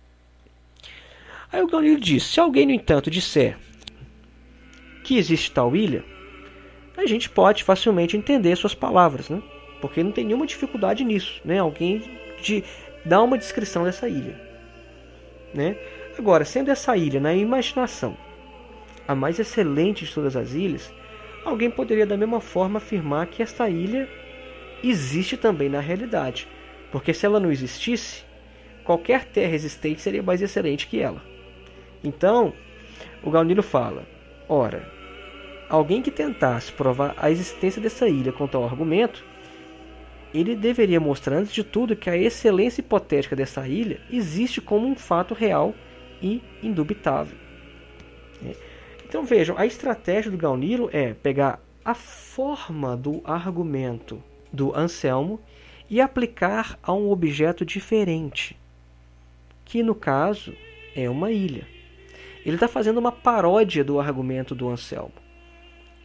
[1.50, 3.59] Aí o Galileu diz: se alguém, no entanto, disser
[5.02, 6.04] que existe tal ilha,
[6.96, 9.42] a gente pode facilmente entender suas palavras, né?
[9.80, 11.59] Porque não tem nenhuma dificuldade nisso, né?
[11.59, 12.02] Alguém
[12.40, 12.64] de
[13.04, 14.40] dar uma descrição dessa ilha,
[15.52, 15.76] né?
[16.18, 18.16] Agora, sendo essa ilha na imaginação
[19.07, 20.92] a mais excelente de todas as ilhas,
[21.44, 24.09] alguém poderia da mesma forma afirmar que esta ilha
[24.83, 26.48] existe também na realidade,
[26.90, 28.24] porque se ela não existisse,
[28.85, 31.22] qualquer terra existente seria mais excelente que ela.
[32.02, 32.52] Então,
[33.22, 34.07] o Galnilo fala:
[34.48, 34.90] ora,
[35.74, 39.24] alguém que tentasse provar a existência dessa ilha com tal argumento,
[40.32, 44.96] ele deveria mostrar antes de tudo que a excelência hipotética dessa ilha existe como um
[44.96, 45.74] fato real
[46.22, 47.37] e indubitável.
[49.06, 55.40] Então vejam, a estratégia do Galnilo é pegar a forma do argumento do Anselmo
[55.88, 58.56] e aplicar a um objeto diferente,
[59.64, 60.54] que no caso
[60.96, 61.66] é uma ilha.
[62.44, 65.23] Ele está fazendo uma paródia do argumento do Anselmo.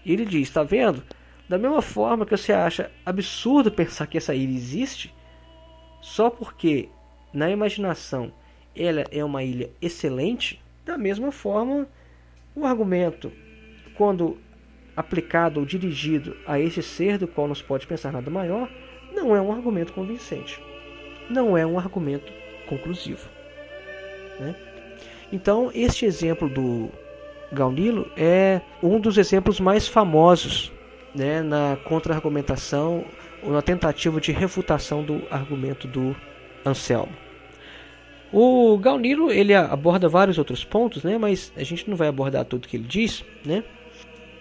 [0.10, 1.04] E ele diz: está vendo?
[1.48, 5.14] Da mesma forma que você acha absurdo pensar que essa ilha existe,
[6.02, 6.90] só porque
[7.32, 8.34] na imaginação
[8.76, 11.88] ela é uma ilha excelente, da mesma forma
[12.56, 13.32] o argumento,
[13.96, 14.40] quando
[14.98, 18.68] aplicado ou dirigido a este ser do qual não se pode pensar nada maior,
[19.14, 20.60] não é um argumento convincente.
[21.30, 22.34] Não é um argumento
[22.68, 23.30] conclusivo.
[24.40, 24.56] Né?
[25.32, 26.90] Então, este exemplo do
[27.52, 30.72] Gaunilo é um dos exemplos mais famosos
[31.16, 33.06] né, na contra-argumentação
[33.44, 36.16] ou na tentativa de refutação do argumento do
[36.66, 37.12] Anselmo.
[38.32, 42.68] O Gaunilo ele aborda vários outros pontos, né, mas a gente não vai abordar tudo
[42.68, 43.64] que ele diz, né?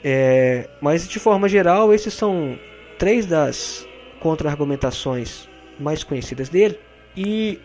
[0.04, 2.58] É, mas de forma geral, esses são
[2.98, 3.88] três das
[4.20, 5.48] contra-argumentações
[5.80, 6.78] mais conhecidas dele.
[7.16, 7.58] E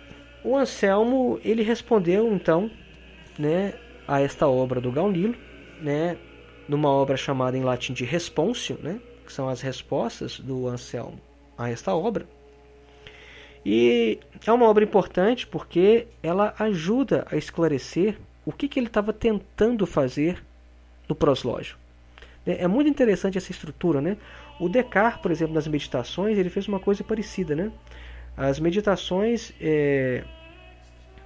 [0.43, 2.71] o Anselmo ele respondeu então
[3.37, 3.73] né,
[4.07, 5.35] a esta obra do Gaunilo,
[5.81, 6.17] né,
[6.67, 11.19] numa obra chamada em latim de Responsio, né, que são as respostas do Anselmo
[11.57, 12.25] a esta obra.
[13.65, 19.13] E é uma obra importante porque ela ajuda a esclarecer o que, que ele estava
[19.13, 20.43] tentando fazer
[21.07, 21.77] no proslógio.
[22.45, 24.17] É, é muito interessante essa estrutura, né?
[24.59, 27.71] O Descartes, por exemplo, nas meditações, ele fez uma coisa parecida, né?
[28.35, 30.23] As meditações, é...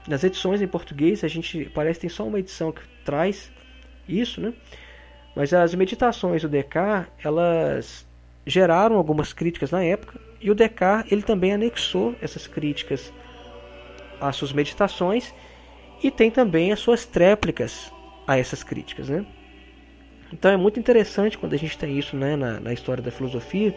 [0.07, 3.51] nas edições em português, a gente parece que tem só uma edição que traz
[4.07, 4.53] isso, né?
[5.35, 8.07] Mas as meditações do Descartes, elas
[8.45, 13.11] geraram algumas críticas na época, e o Descartes ele também anexou essas críticas
[14.19, 15.33] às suas meditações
[16.01, 17.91] e tem também as suas tréplicas
[18.25, 19.25] a essas críticas, né?
[20.31, 23.75] Então é muito interessante quando a gente tem isso né, na, na história da filosofia,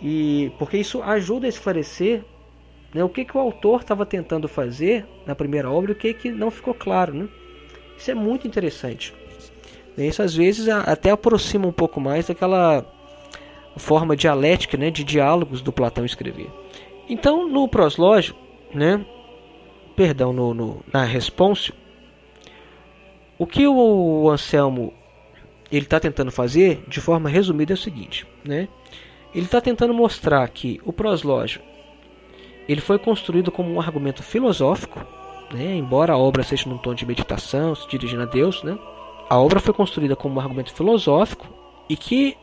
[0.00, 2.22] e porque isso ajuda a esclarecer
[2.92, 6.14] né, o que, que o autor estava tentando fazer na primeira obra e o que,
[6.14, 7.14] que não ficou claro.
[7.14, 7.28] Né?
[7.96, 9.14] Isso é muito interessante.
[9.96, 12.84] Isso às vezes até aproxima um pouco mais daquela
[13.76, 16.50] forma dialética né, de diálogos do Platão escrever.
[17.08, 18.34] Então, no proslógio,
[18.72, 19.04] né,
[19.96, 21.74] perdão, no, no, na responsio,
[23.38, 24.92] o que o Anselmo
[25.70, 28.68] ele está tentando fazer, de forma resumida, é o seguinte, né?
[29.34, 31.60] Ele está tentando mostrar que o proslógio
[32.68, 35.00] ele foi construído como um argumento filosófico,
[35.52, 35.74] né?
[35.74, 38.78] embora a obra seja num tom de meditação, se dirigindo a Deus, né?
[39.30, 41.46] a obra foi construída como um argumento filosófico
[41.88, 42.36] e que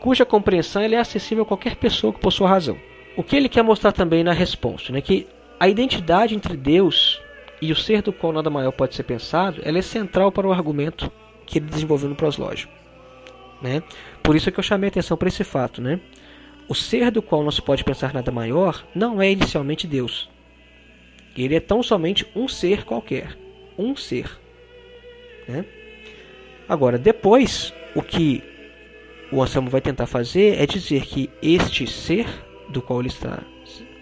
[0.00, 2.76] cuja compreensão é acessível a qualquer pessoa que possua razão.
[3.16, 5.00] O que ele quer mostrar também na resposta, né?
[5.00, 5.26] que
[5.58, 7.20] a identidade entre Deus
[7.62, 10.52] e o ser do qual nada maior pode ser pensado, ela é central para o
[10.52, 11.10] argumento
[11.46, 12.68] que ele desenvolveu no proslógio.
[13.62, 13.82] Né?
[14.22, 15.80] Por isso é que eu chamei atenção para esse fato.
[15.80, 16.00] Né?
[16.68, 20.30] O ser do qual não se pode pensar nada maior não é inicialmente Deus.
[21.36, 23.36] Ele é tão somente um ser qualquer.
[23.76, 24.30] Um ser.
[25.48, 25.64] Né?
[26.68, 28.42] Agora, depois, o que
[29.30, 32.26] o Anselmo vai tentar fazer é dizer que este ser
[32.68, 33.42] do qual ele está,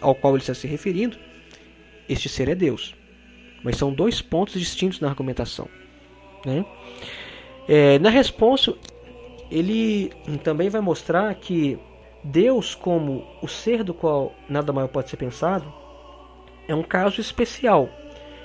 [0.01, 1.17] ao qual ele está se referindo,
[2.09, 2.95] este ser é Deus.
[3.65, 5.69] Mas são dois pontos distintos na argumentação.
[6.45, 6.65] Né?
[7.69, 8.77] É, na resposta,
[9.51, 10.11] ele
[10.43, 11.79] também vai mostrar que
[12.25, 15.73] Deus, como o ser do qual nada maior pode ser pensado,
[16.69, 17.89] é um caso especial.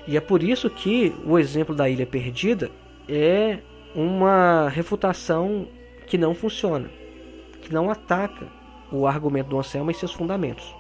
[0.08, 2.72] E é por isso que o exemplo da ilha perdida
[3.08, 3.60] é
[3.94, 5.68] uma refutação
[6.08, 6.90] que não funciona,
[7.62, 8.48] que não ataca
[8.92, 10.74] o argumento do Anselmo e seus fundamentos.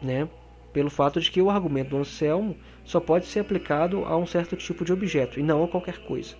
[0.00, 0.28] Né?
[0.72, 4.56] Pelo fato de que o argumento do Anselmo só pode ser aplicado a um certo
[4.56, 6.34] tipo de objeto e não a qualquer coisa.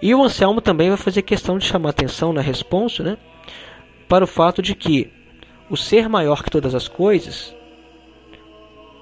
[0.00, 3.18] E o Anselmo também vai fazer questão de chamar atenção na resposta né,
[4.10, 5.08] para o fato de que
[5.70, 7.54] o ser maior que todas as coisas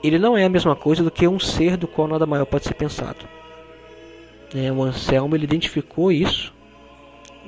[0.05, 2.65] ele não é a mesma coisa do que um ser do qual nada maior pode
[2.67, 3.27] ser pensado.
[4.55, 6.53] É, o Anselmo ele identificou isso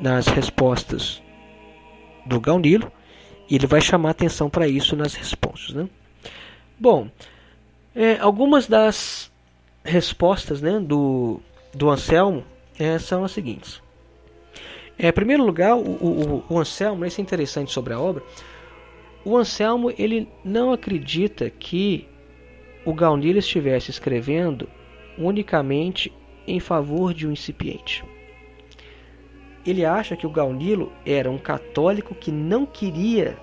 [0.01, 1.23] nas respostas
[2.25, 2.91] do Gaunilo
[3.49, 5.75] e ele vai chamar atenção para isso nas respostas.
[5.75, 5.87] Né?
[6.79, 7.11] Bom,
[7.95, 9.31] é, algumas das
[9.85, 11.41] respostas né, do,
[11.75, 12.43] do Anselmo
[12.79, 13.83] é, são as seguintes.
[15.03, 18.23] É, em primeiro lugar, o, o, o Anselmo, isso é interessante sobre a obra,
[19.25, 22.07] o Anselmo ele não acredita que
[22.85, 24.69] o Gaunilo estivesse escrevendo
[25.17, 26.13] unicamente
[26.47, 28.05] em favor de um incipiente.
[29.65, 33.39] Ele acha que o Gaunilo era um católico que não queria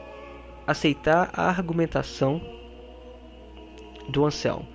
[0.68, 2.40] aceitar a argumentação
[4.10, 4.68] do Anselmo.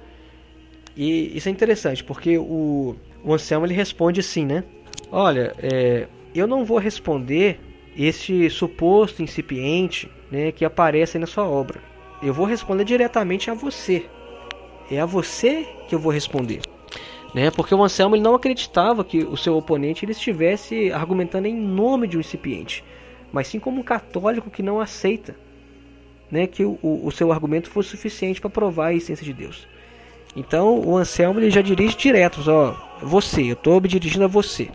[0.97, 4.64] E isso é interessante, porque o, o Anselmo ele responde assim, né?
[5.11, 7.61] Olha, é, eu não vou responder
[7.97, 11.80] este suposto incipiente né, que aparece na sua obra.
[12.22, 14.07] Eu vou responder diretamente a você,
[14.91, 16.61] é a você que eu vou responder.
[17.35, 17.51] Né?
[17.51, 22.07] Porque o Anselmo ele não acreditava que o seu oponente ele estivesse argumentando em nome
[22.07, 22.85] de um incipiente,
[23.33, 25.35] mas sim como um católico que não aceita
[26.30, 29.66] né, que o, o seu argumento fosse suficiente para provar a essência de Deus.
[30.35, 34.70] Então o Anselmo ele já dirige direto, ó, você, eu estou me dirigindo a você.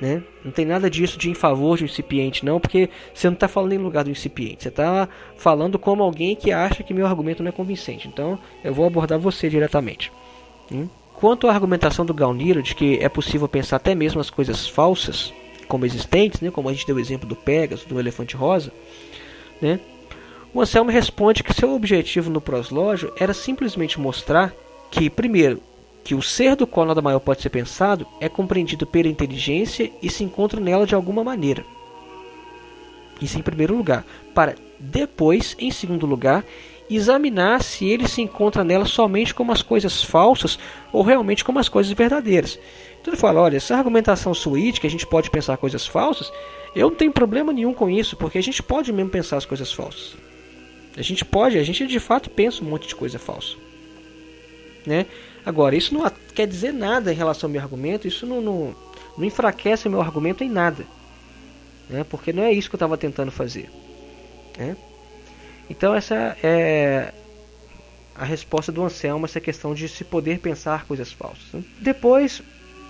[0.00, 0.22] Né?
[0.44, 3.48] Não tem nada disso de em favor de um incipiente, não, porque você não está
[3.48, 7.42] falando em lugar do incipiente, você está falando como alguém que acha que meu argumento
[7.42, 8.06] não é convincente.
[8.06, 10.12] Então eu vou abordar você diretamente.
[10.70, 10.86] Hum?
[11.14, 15.32] Quanto à argumentação do Gauniro de que é possível pensar até mesmo as coisas falsas
[15.66, 18.70] como existentes, né, como a gente deu o exemplo do Pegasus, do elefante rosa,
[19.60, 19.80] né,
[20.52, 24.54] o Anselmo responde que seu objetivo no proslógio era simplesmente mostrar
[24.90, 25.60] que, primeiro,
[26.06, 30.08] que o ser do qual nada maior pode ser pensado é compreendido pela inteligência e
[30.08, 31.64] se encontra nela de alguma maneira.
[33.20, 34.06] Isso em primeiro lugar.
[34.32, 36.44] Para depois, em segundo lugar,
[36.88, 40.60] examinar se ele se encontra nela somente como as coisas falsas
[40.92, 42.56] ou realmente como as coisas verdadeiras.
[43.00, 46.32] Então ele fala: olha, essa argumentação suíte, que a gente pode pensar coisas falsas,
[46.72, 49.72] eu não tenho problema nenhum com isso, porque a gente pode mesmo pensar as coisas
[49.72, 50.14] falsas.
[50.96, 53.56] A gente pode, a gente de fato pensa um monte de coisa falsa.
[54.86, 55.06] Né?
[55.46, 58.74] Agora, isso não quer dizer nada em relação ao meu argumento, isso não, não,
[59.16, 60.84] não enfraquece o meu argumento em nada.
[61.88, 62.02] Né?
[62.02, 63.70] Porque não é isso que eu estava tentando fazer.
[64.58, 64.76] Né?
[65.70, 67.14] Então, essa é
[68.12, 71.46] a resposta do Anselmo, essa questão de se poder pensar coisas falsas.
[71.52, 71.62] Né?
[71.78, 72.42] Depois,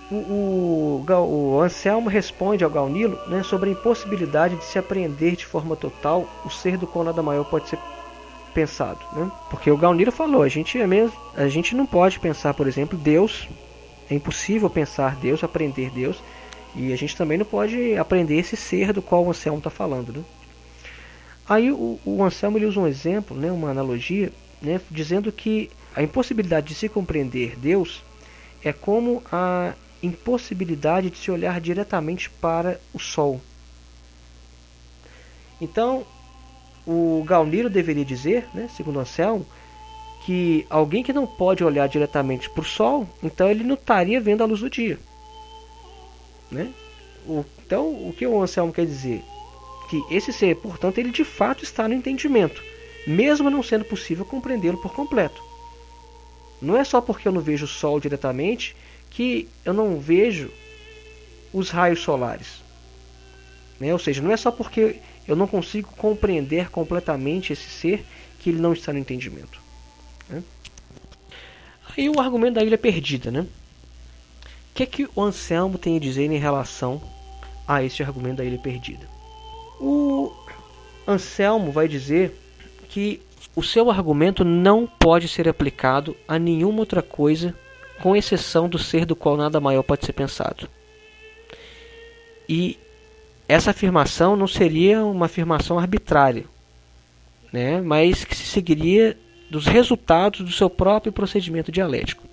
[0.09, 5.45] o, o, o, Anselmo responde ao Gaunilo né, sobre a impossibilidade de se apreender de
[5.45, 7.77] forma total o ser do qual nada maior pode ser
[8.57, 9.31] pensado, né?
[9.51, 12.97] Porque o Gauniro falou, a gente é mesmo, a gente não pode pensar, por exemplo,
[12.97, 13.47] Deus,
[14.09, 16.17] é impossível pensar Deus, aprender Deus,
[16.75, 20.11] e a gente também não pode aprender esse ser do qual o Anselmo está falando,
[20.11, 20.23] né?
[21.47, 26.01] Aí o, o Anselmo ele usa um exemplo, né, uma analogia, né, dizendo que a
[26.01, 28.03] impossibilidade de se compreender Deus
[28.63, 33.39] é como a impossibilidade de se olhar diretamente para o Sol.
[35.61, 36.05] Então,
[36.87, 39.45] o Gauniro deveria dizer, né, segundo Anselmo,
[40.25, 44.41] que alguém que não pode olhar diretamente para o Sol, então ele não estaria vendo
[44.41, 44.97] a luz do dia.
[46.49, 46.71] Né?
[47.27, 49.21] O, então, o que o Anselmo quer dizer?
[49.89, 52.63] Que esse ser, portanto, ele de fato está no entendimento,
[53.05, 55.41] mesmo não sendo possível compreendê-lo por completo.
[56.61, 58.75] Não é só porque eu não vejo o Sol diretamente
[59.09, 60.49] que eu não vejo
[61.53, 62.61] os raios solares.
[63.79, 63.91] Né?
[63.93, 64.97] Ou seja, não é só porque
[65.27, 68.05] eu não consigo compreender completamente esse ser
[68.39, 69.59] que ele não está no entendimento.
[70.29, 70.43] Né?
[71.95, 73.41] Aí o argumento da ilha perdida, né?
[73.41, 73.47] O
[74.73, 77.01] que é que o Anselmo tem a dizer em relação
[77.67, 79.07] a esse argumento da ilha perdida?
[79.79, 80.31] O
[81.07, 82.39] Anselmo vai dizer
[82.87, 83.21] que
[83.55, 87.55] o seu argumento não pode ser aplicado a nenhuma outra coisa,
[88.01, 90.69] com exceção do ser do qual nada maior pode ser pensado.
[92.47, 92.77] E
[93.47, 96.45] essa afirmação não seria uma afirmação arbitrária,
[97.51, 97.79] né?
[97.81, 99.17] mas que se seguiria
[99.49, 102.23] dos resultados do seu próprio procedimento dialético.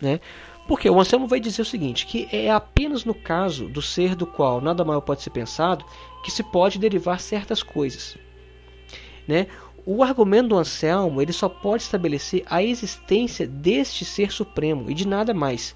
[0.00, 0.20] Né?
[0.66, 4.26] Porque o Anselmo vai dizer o seguinte, que é apenas no caso do ser do
[4.26, 5.84] qual nada maior pode ser pensado
[6.24, 8.16] que se pode derivar certas coisas.
[9.26, 9.46] Né?
[9.86, 15.06] O argumento do Anselmo ele só pode estabelecer a existência deste ser supremo e de
[15.06, 15.74] nada mais.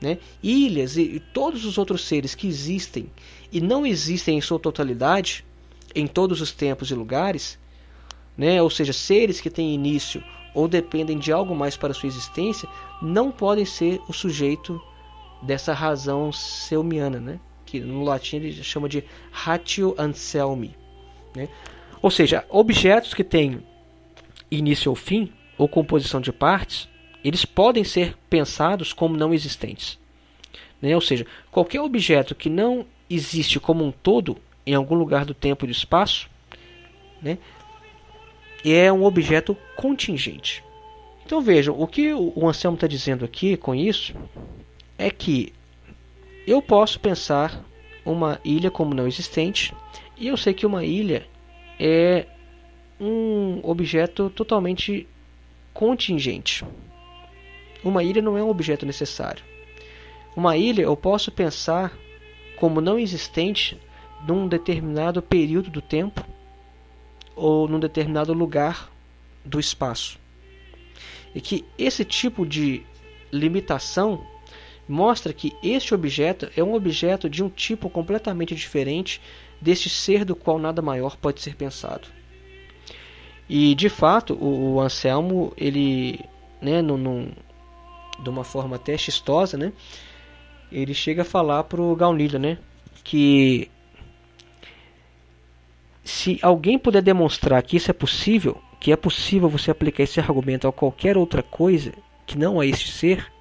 [0.00, 0.18] Né?
[0.42, 3.10] Ilhas e, todos os outros seres que existem
[3.50, 5.44] e não existem em sua totalidade
[5.94, 7.58] em todos os tempos e lugares,
[8.36, 8.60] né?
[8.60, 10.22] ou seja, seres que têm início
[10.54, 12.68] ou dependem de algo mais para sua existência,
[13.00, 14.80] não podem ser o sujeito
[15.42, 17.40] dessa razão selmiana, né?
[17.64, 20.74] que no latim ele chama de ratio anselmi.
[21.34, 21.48] Né?
[22.00, 23.62] Ou seja, objetos que têm
[24.50, 26.88] início ou fim, ou composição de partes,
[27.26, 29.98] eles podem ser pensados como não existentes.
[30.80, 30.94] Né?
[30.94, 35.64] Ou seja, qualquer objeto que não existe como um todo em algum lugar do tempo
[35.64, 36.30] e do espaço,
[37.20, 37.38] né?
[38.64, 40.62] é um objeto contingente.
[41.24, 44.14] Então vejam, o que o Anselmo está dizendo aqui com isso
[44.96, 45.52] é que
[46.46, 47.60] eu posso pensar
[48.04, 49.74] uma ilha como não existente
[50.16, 51.26] e eu sei que uma ilha
[51.78, 52.26] é
[53.00, 55.08] um objeto totalmente
[55.74, 56.64] contingente.
[57.86, 59.44] Uma ilha não é um objeto necessário.
[60.34, 61.96] Uma ilha eu posso pensar
[62.56, 63.80] como não existente
[64.26, 66.26] num determinado período do tempo
[67.36, 68.90] ou num determinado lugar
[69.44, 70.18] do espaço.
[71.32, 72.82] E que esse tipo de
[73.30, 74.26] limitação
[74.88, 79.20] mostra que este objeto é um objeto de um tipo completamente diferente
[79.60, 82.08] deste ser do qual nada maior pode ser pensado.
[83.48, 86.18] E de fato, o, Anselmo, ele,
[86.60, 87.30] né, num, num,
[88.18, 89.72] de uma forma até chistosa, né,
[90.70, 92.58] ele chega a falar para o Gaunilha, né,
[93.04, 93.70] que
[96.04, 100.68] se alguém puder demonstrar que isso é possível, que é possível você aplicar esse argumento
[100.68, 101.92] a qualquer outra coisa
[102.26, 103.32] que não a este ser,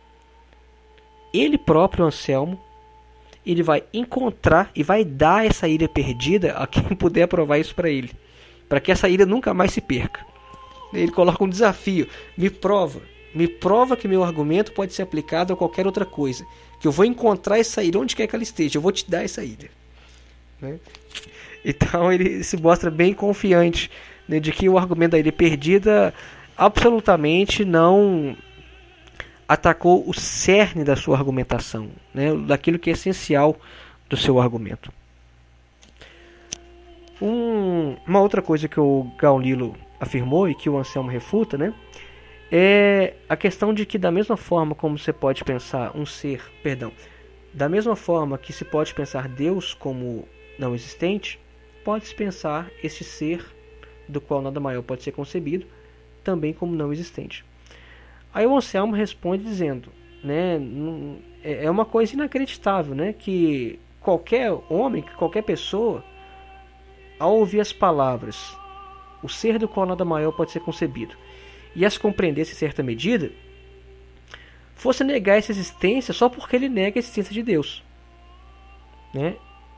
[1.34, 2.59] ele próprio, Anselmo,
[3.45, 7.89] ele vai encontrar e vai dar essa ilha perdida a quem puder provar isso para
[7.89, 8.11] ele,
[8.67, 10.26] para que essa ilha nunca mais se perca.
[10.93, 12.07] Ele coloca um desafio:
[12.38, 13.01] me prova,
[13.36, 16.45] me prova que meu argumento pode ser aplicado a qualquer outra coisa,
[16.79, 19.25] que eu vou encontrar essa ilha onde quer que ela esteja, eu vou te dar
[19.25, 19.69] essa ilha.
[20.61, 20.79] Né?
[21.63, 23.91] Então ele se mostra bem confiante
[24.27, 26.13] né, de que o argumento da ilha perdida
[26.57, 28.38] absolutamente não
[29.47, 33.57] atacou o cerne da sua argumentação, né, daquilo que é essencial
[34.09, 34.91] do seu argumento.
[37.21, 41.73] Um, uma outra coisa que o Gaunilo afirmou e que o Anselmo refuta, né,
[42.52, 46.91] é a questão de que da mesma forma como você pode pensar um ser, perdão,
[47.54, 50.28] da mesma forma que se pode pensar Deus como
[50.60, 51.39] não existente,
[51.84, 53.46] pode-se pensar este ser
[54.08, 55.66] do qual nada maior pode ser concebido
[56.24, 57.46] também como não existente.
[58.34, 59.89] Aí o Anselmo responde dizendo,
[60.24, 60.60] né,
[61.43, 66.04] é, é uma coisa inacreditável, né, que qualquer homem, qualquer pessoa,
[67.18, 68.58] ao ouvir as palavras,
[69.24, 71.16] o ser do qual nada maior pode ser concebido,
[71.76, 73.32] e as compreendesse em certa medida,
[74.76, 77.84] fosse negar essa existência só porque ele nega a existência de Deus.
[79.13, 79.36] Né?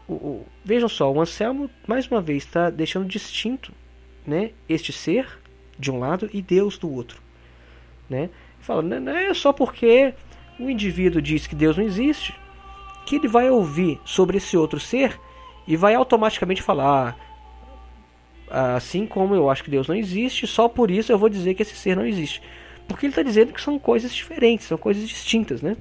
[0.08, 3.72] O, o, vejam só, o Anselmo mais uma vez está deixando distinto
[4.26, 5.28] né, este ser
[5.78, 7.22] de um lado e Deus do outro.
[8.10, 8.30] Né?
[8.60, 10.14] Fala, não é só porque
[10.60, 12.34] o indivíduo diz que Deus não existe
[13.06, 15.18] que ele vai ouvir sobre esse outro ser
[15.66, 17.18] e vai automaticamente falar
[18.50, 21.62] assim como eu acho que Deus não existe, só por isso eu vou dizer que
[21.62, 22.42] esse ser não existe.
[22.88, 25.76] Porque ele está dizendo que são coisas diferentes, são coisas distintas, né?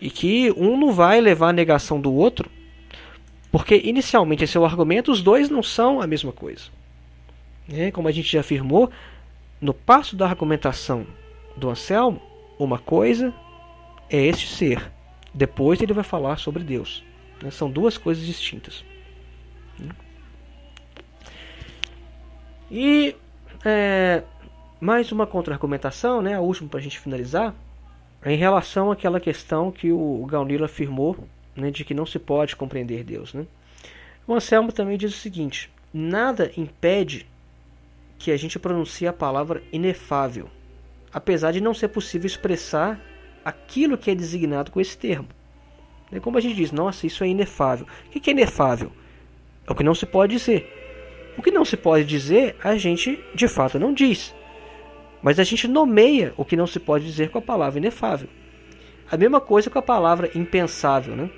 [0.00, 2.50] E que um não vai levar a negação do outro,
[3.50, 6.64] porque inicialmente esse é o argumento, os dois não são a mesma coisa.
[7.72, 8.90] É, como a gente já afirmou,
[9.60, 11.06] no passo da argumentação
[11.56, 12.20] do Anselmo,
[12.58, 13.34] uma coisa
[14.10, 14.90] é este ser.
[15.32, 17.04] Depois ele vai falar sobre Deus.
[17.42, 17.50] Né?
[17.50, 18.84] São duas coisas distintas.
[22.70, 23.14] E
[23.64, 24.22] é,
[24.80, 27.54] mais uma contra-argumentação, né, a última para a gente finalizar,
[28.22, 31.16] é em relação àquela questão que o Gaunilo afirmou
[31.54, 33.32] né, de que não se pode compreender Deus.
[33.32, 33.46] Né?
[34.26, 37.26] O Anselmo também diz o seguinte: nada impede
[38.18, 40.50] que a gente pronuncie a palavra inefável
[41.16, 43.00] apesar de não ser possível expressar
[43.42, 45.26] aquilo que é designado com esse termo.
[46.12, 47.86] É como a gente diz, nossa, isso é inefável.
[48.06, 48.92] O que é inefável?
[49.66, 50.85] É o que não se pode dizer.
[51.36, 54.34] O que não se pode dizer, a gente de fato não diz.
[55.22, 58.28] Mas a gente nomeia o que não se pode dizer com a palavra inefável.
[59.10, 61.30] A mesma coisa com a palavra impensável, né?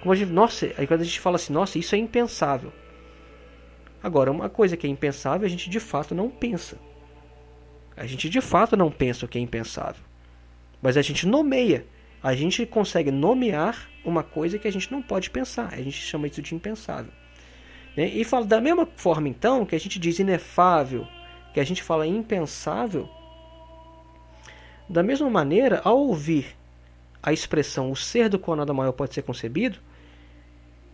[0.00, 2.72] Como a gente, nossa, aí quando a gente fala assim, nossa, isso é impensável.
[4.02, 6.78] Agora, uma coisa que é impensável, a gente de fato não pensa.
[7.96, 10.02] A gente de fato não pensa o que é impensável.
[10.80, 11.84] Mas a gente nomeia.
[12.22, 15.72] A gente consegue nomear uma coisa que a gente não pode pensar.
[15.72, 17.12] A gente chama isso de impensável.
[17.98, 18.06] Né?
[18.10, 21.04] E fala da mesma forma, então, que a gente diz inefável,
[21.52, 23.08] que a gente fala impensável.
[24.88, 26.56] Da mesma maneira, ao ouvir
[27.20, 29.80] a expressão o ser do qual nada maior pode ser concebido,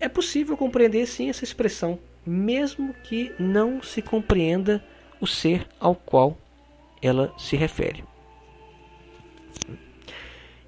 [0.01, 4.83] é possível compreender sim essa expressão, mesmo que não se compreenda
[5.21, 6.39] o ser ao qual
[7.03, 8.03] ela se refere.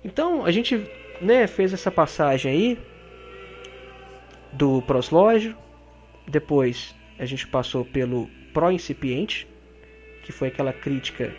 [0.04, 0.86] Então, a gente
[1.18, 2.78] né, fez essa passagem aí
[4.52, 5.56] do proslógio,
[6.26, 9.46] depois a gente passou pelo pró-incipiente,
[10.24, 11.32] que foi aquela crítica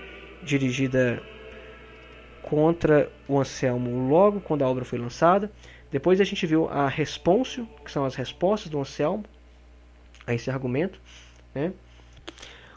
[0.44, 1.22] dirigida
[2.42, 5.52] contra o Anselmo logo quando a obra foi lançada.
[5.92, 9.26] Depois a gente viu a responsio, que são as respostas do Anselmo
[10.26, 11.00] a esse argumento.
[11.54, 11.74] Né?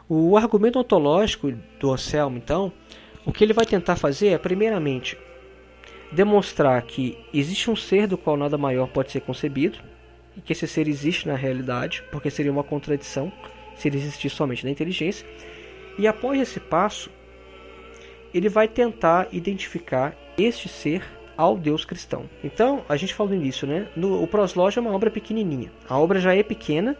[0.07, 2.71] O argumento ontológico do Anselmo, então,
[3.25, 5.17] o que ele vai tentar fazer é, primeiramente,
[6.11, 9.79] demonstrar que existe um ser do qual nada maior pode ser concebido,
[10.43, 13.31] que esse ser existe na realidade, porque seria uma contradição
[13.75, 15.25] se ele existisse somente na inteligência.
[15.97, 17.09] E após esse passo,
[18.33, 21.03] ele vai tentar identificar este ser
[21.35, 22.29] ao Deus cristão.
[22.43, 23.87] Então, a gente falou no início, né?
[23.95, 25.71] No, o Proslógio é uma obra pequenininha.
[25.89, 26.95] A obra já é pequena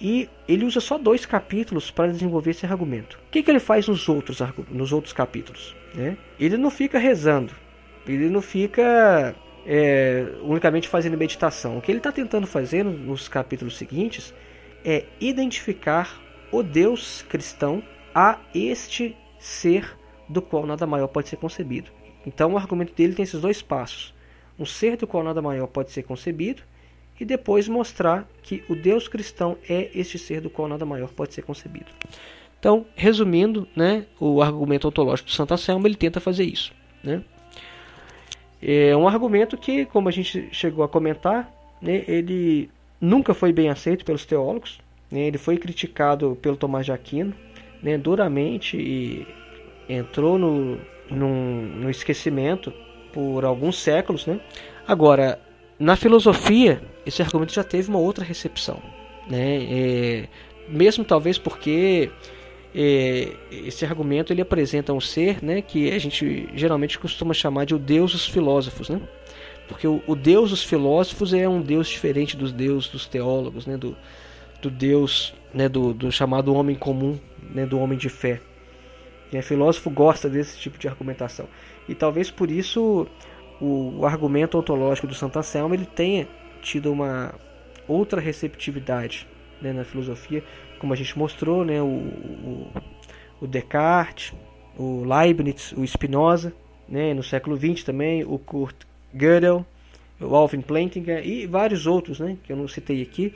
[0.00, 3.18] e ele usa só dois capítulos para desenvolver esse argumento.
[3.26, 4.38] O que, que ele faz nos outros,
[4.68, 5.76] nos outros capítulos?
[5.94, 6.16] Né?
[6.38, 7.52] Ele não fica rezando,
[8.06, 9.34] ele não fica
[9.66, 11.78] é, unicamente fazendo meditação.
[11.78, 14.34] O que ele está tentando fazer nos capítulos seguintes
[14.84, 16.20] é identificar
[16.52, 17.82] o Deus cristão
[18.14, 19.96] a este ser
[20.28, 21.90] do qual nada maior pode ser concebido.
[22.26, 24.14] Então o argumento dele tem esses dois passos:
[24.58, 26.62] um ser do qual nada maior pode ser concebido
[27.18, 31.34] e depois mostrar que o Deus cristão é este ser do qual nada maior pode
[31.34, 31.86] ser concebido.
[32.58, 36.72] Então, resumindo, né, o argumento ontológico do Santa Selma ele tenta fazer isso.
[37.02, 37.22] Né?
[38.66, 41.52] É um argumento que, como a gente chegou a comentar,
[41.82, 44.80] né, ele nunca foi bem aceito pelos teólogos.
[45.10, 47.34] Né, ele foi criticado pelo Tomás de Aquino
[47.82, 49.26] né, duramente e
[49.86, 50.78] entrou no,
[51.10, 52.72] num, no esquecimento
[53.12, 54.26] por alguns séculos.
[54.26, 54.40] Né?
[54.88, 55.38] Agora,
[55.78, 58.82] na filosofia, esse argumento já teve uma outra recepção.
[59.28, 59.64] Né?
[59.70, 60.28] É,
[60.68, 62.10] mesmo talvez porque
[62.74, 67.78] esse argumento ele apresenta um ser né, que a gente geralmente costuma chamar de o
[67.78, 68.88] Deus dos filósofos.
[68.88, 69.00] Né?
[69.68, 73.76] Porque o, o Deus dos filósofos é um Deus diferente dos deuses dos teólogos, né?
[73.76, 73.96] do,
[74.60, 77.18] do Deus né, do, do chamado homem comum,
[77.54, 78.40] né, do homem de fé.
[79.32, 81.48] É filósofo gosta desse tipo de argumentação.
[81.88, 83.06] E talvez por isso
[83.60, 86.28] o, o argumento ontológico do Santa Selma ele tenha
[86.62, 87.34] tido uma
[87.88, 89.26] outra receptividade
[89.60, 90.42] né, na filosofia,
[90.84, 92.70] como a gente mostrou, né, o, o,
[93.40, 94.34] o Descartes,
[94.76, 96.52] o Leibniz, o Spinoza,
[96.86, 98.76] né, no século XX também, o Kurt
[99.16, 99.64] Gödel,
[100.20, 103.32] o Alvin Plantinga e vários outros, né, que eu não citei aqui,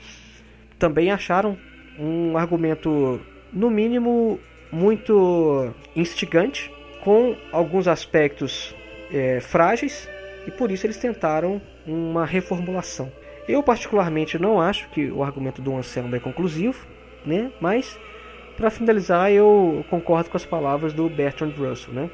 [0.77, 1.57] também acharam
[1.97, 3.19] um argumento,
[3.51, 4.39] no mínimo,
[4.71, 6.71] muito instigante,
[7.03, 8.75] com alguns aspectos
[9.11, 10.07] é, frágeis,
[10.45, 13.11] e por isso eles tentaram uma reformulação.
[13.47, 17.51] Eu particularmente não acho que o argumento do Anselmo é conclusivo, né?
[17.59, 17.97] mas
[18.55, 21.93] para finalizar eu concordo com as palavras do Bertrand Russell.
[21.93, 22.09] Né?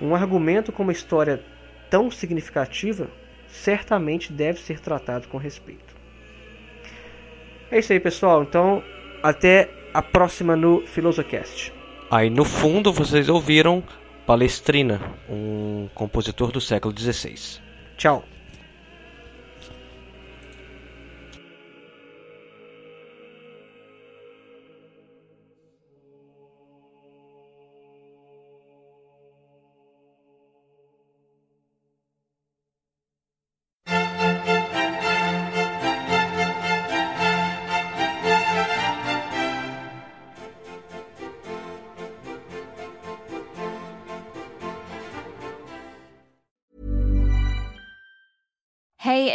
[0.00, 1.42] Um argumento com uma história
[1.90, 3.08] tão significativa
[3.48, 5.96] certamente deve ser tratado com respeito.
[7.70, 8.42] É isso aí, pessoal.
[8.42, 8.82] Então,
[9.22, 11.72] até a próxima no Filosocast.
[12.10, 13.82] Aí no fundo vocês ouviram
[14.26, 17.60] Palestrina, um compositor do século XVI.
[17.96, 18.24] Tchau.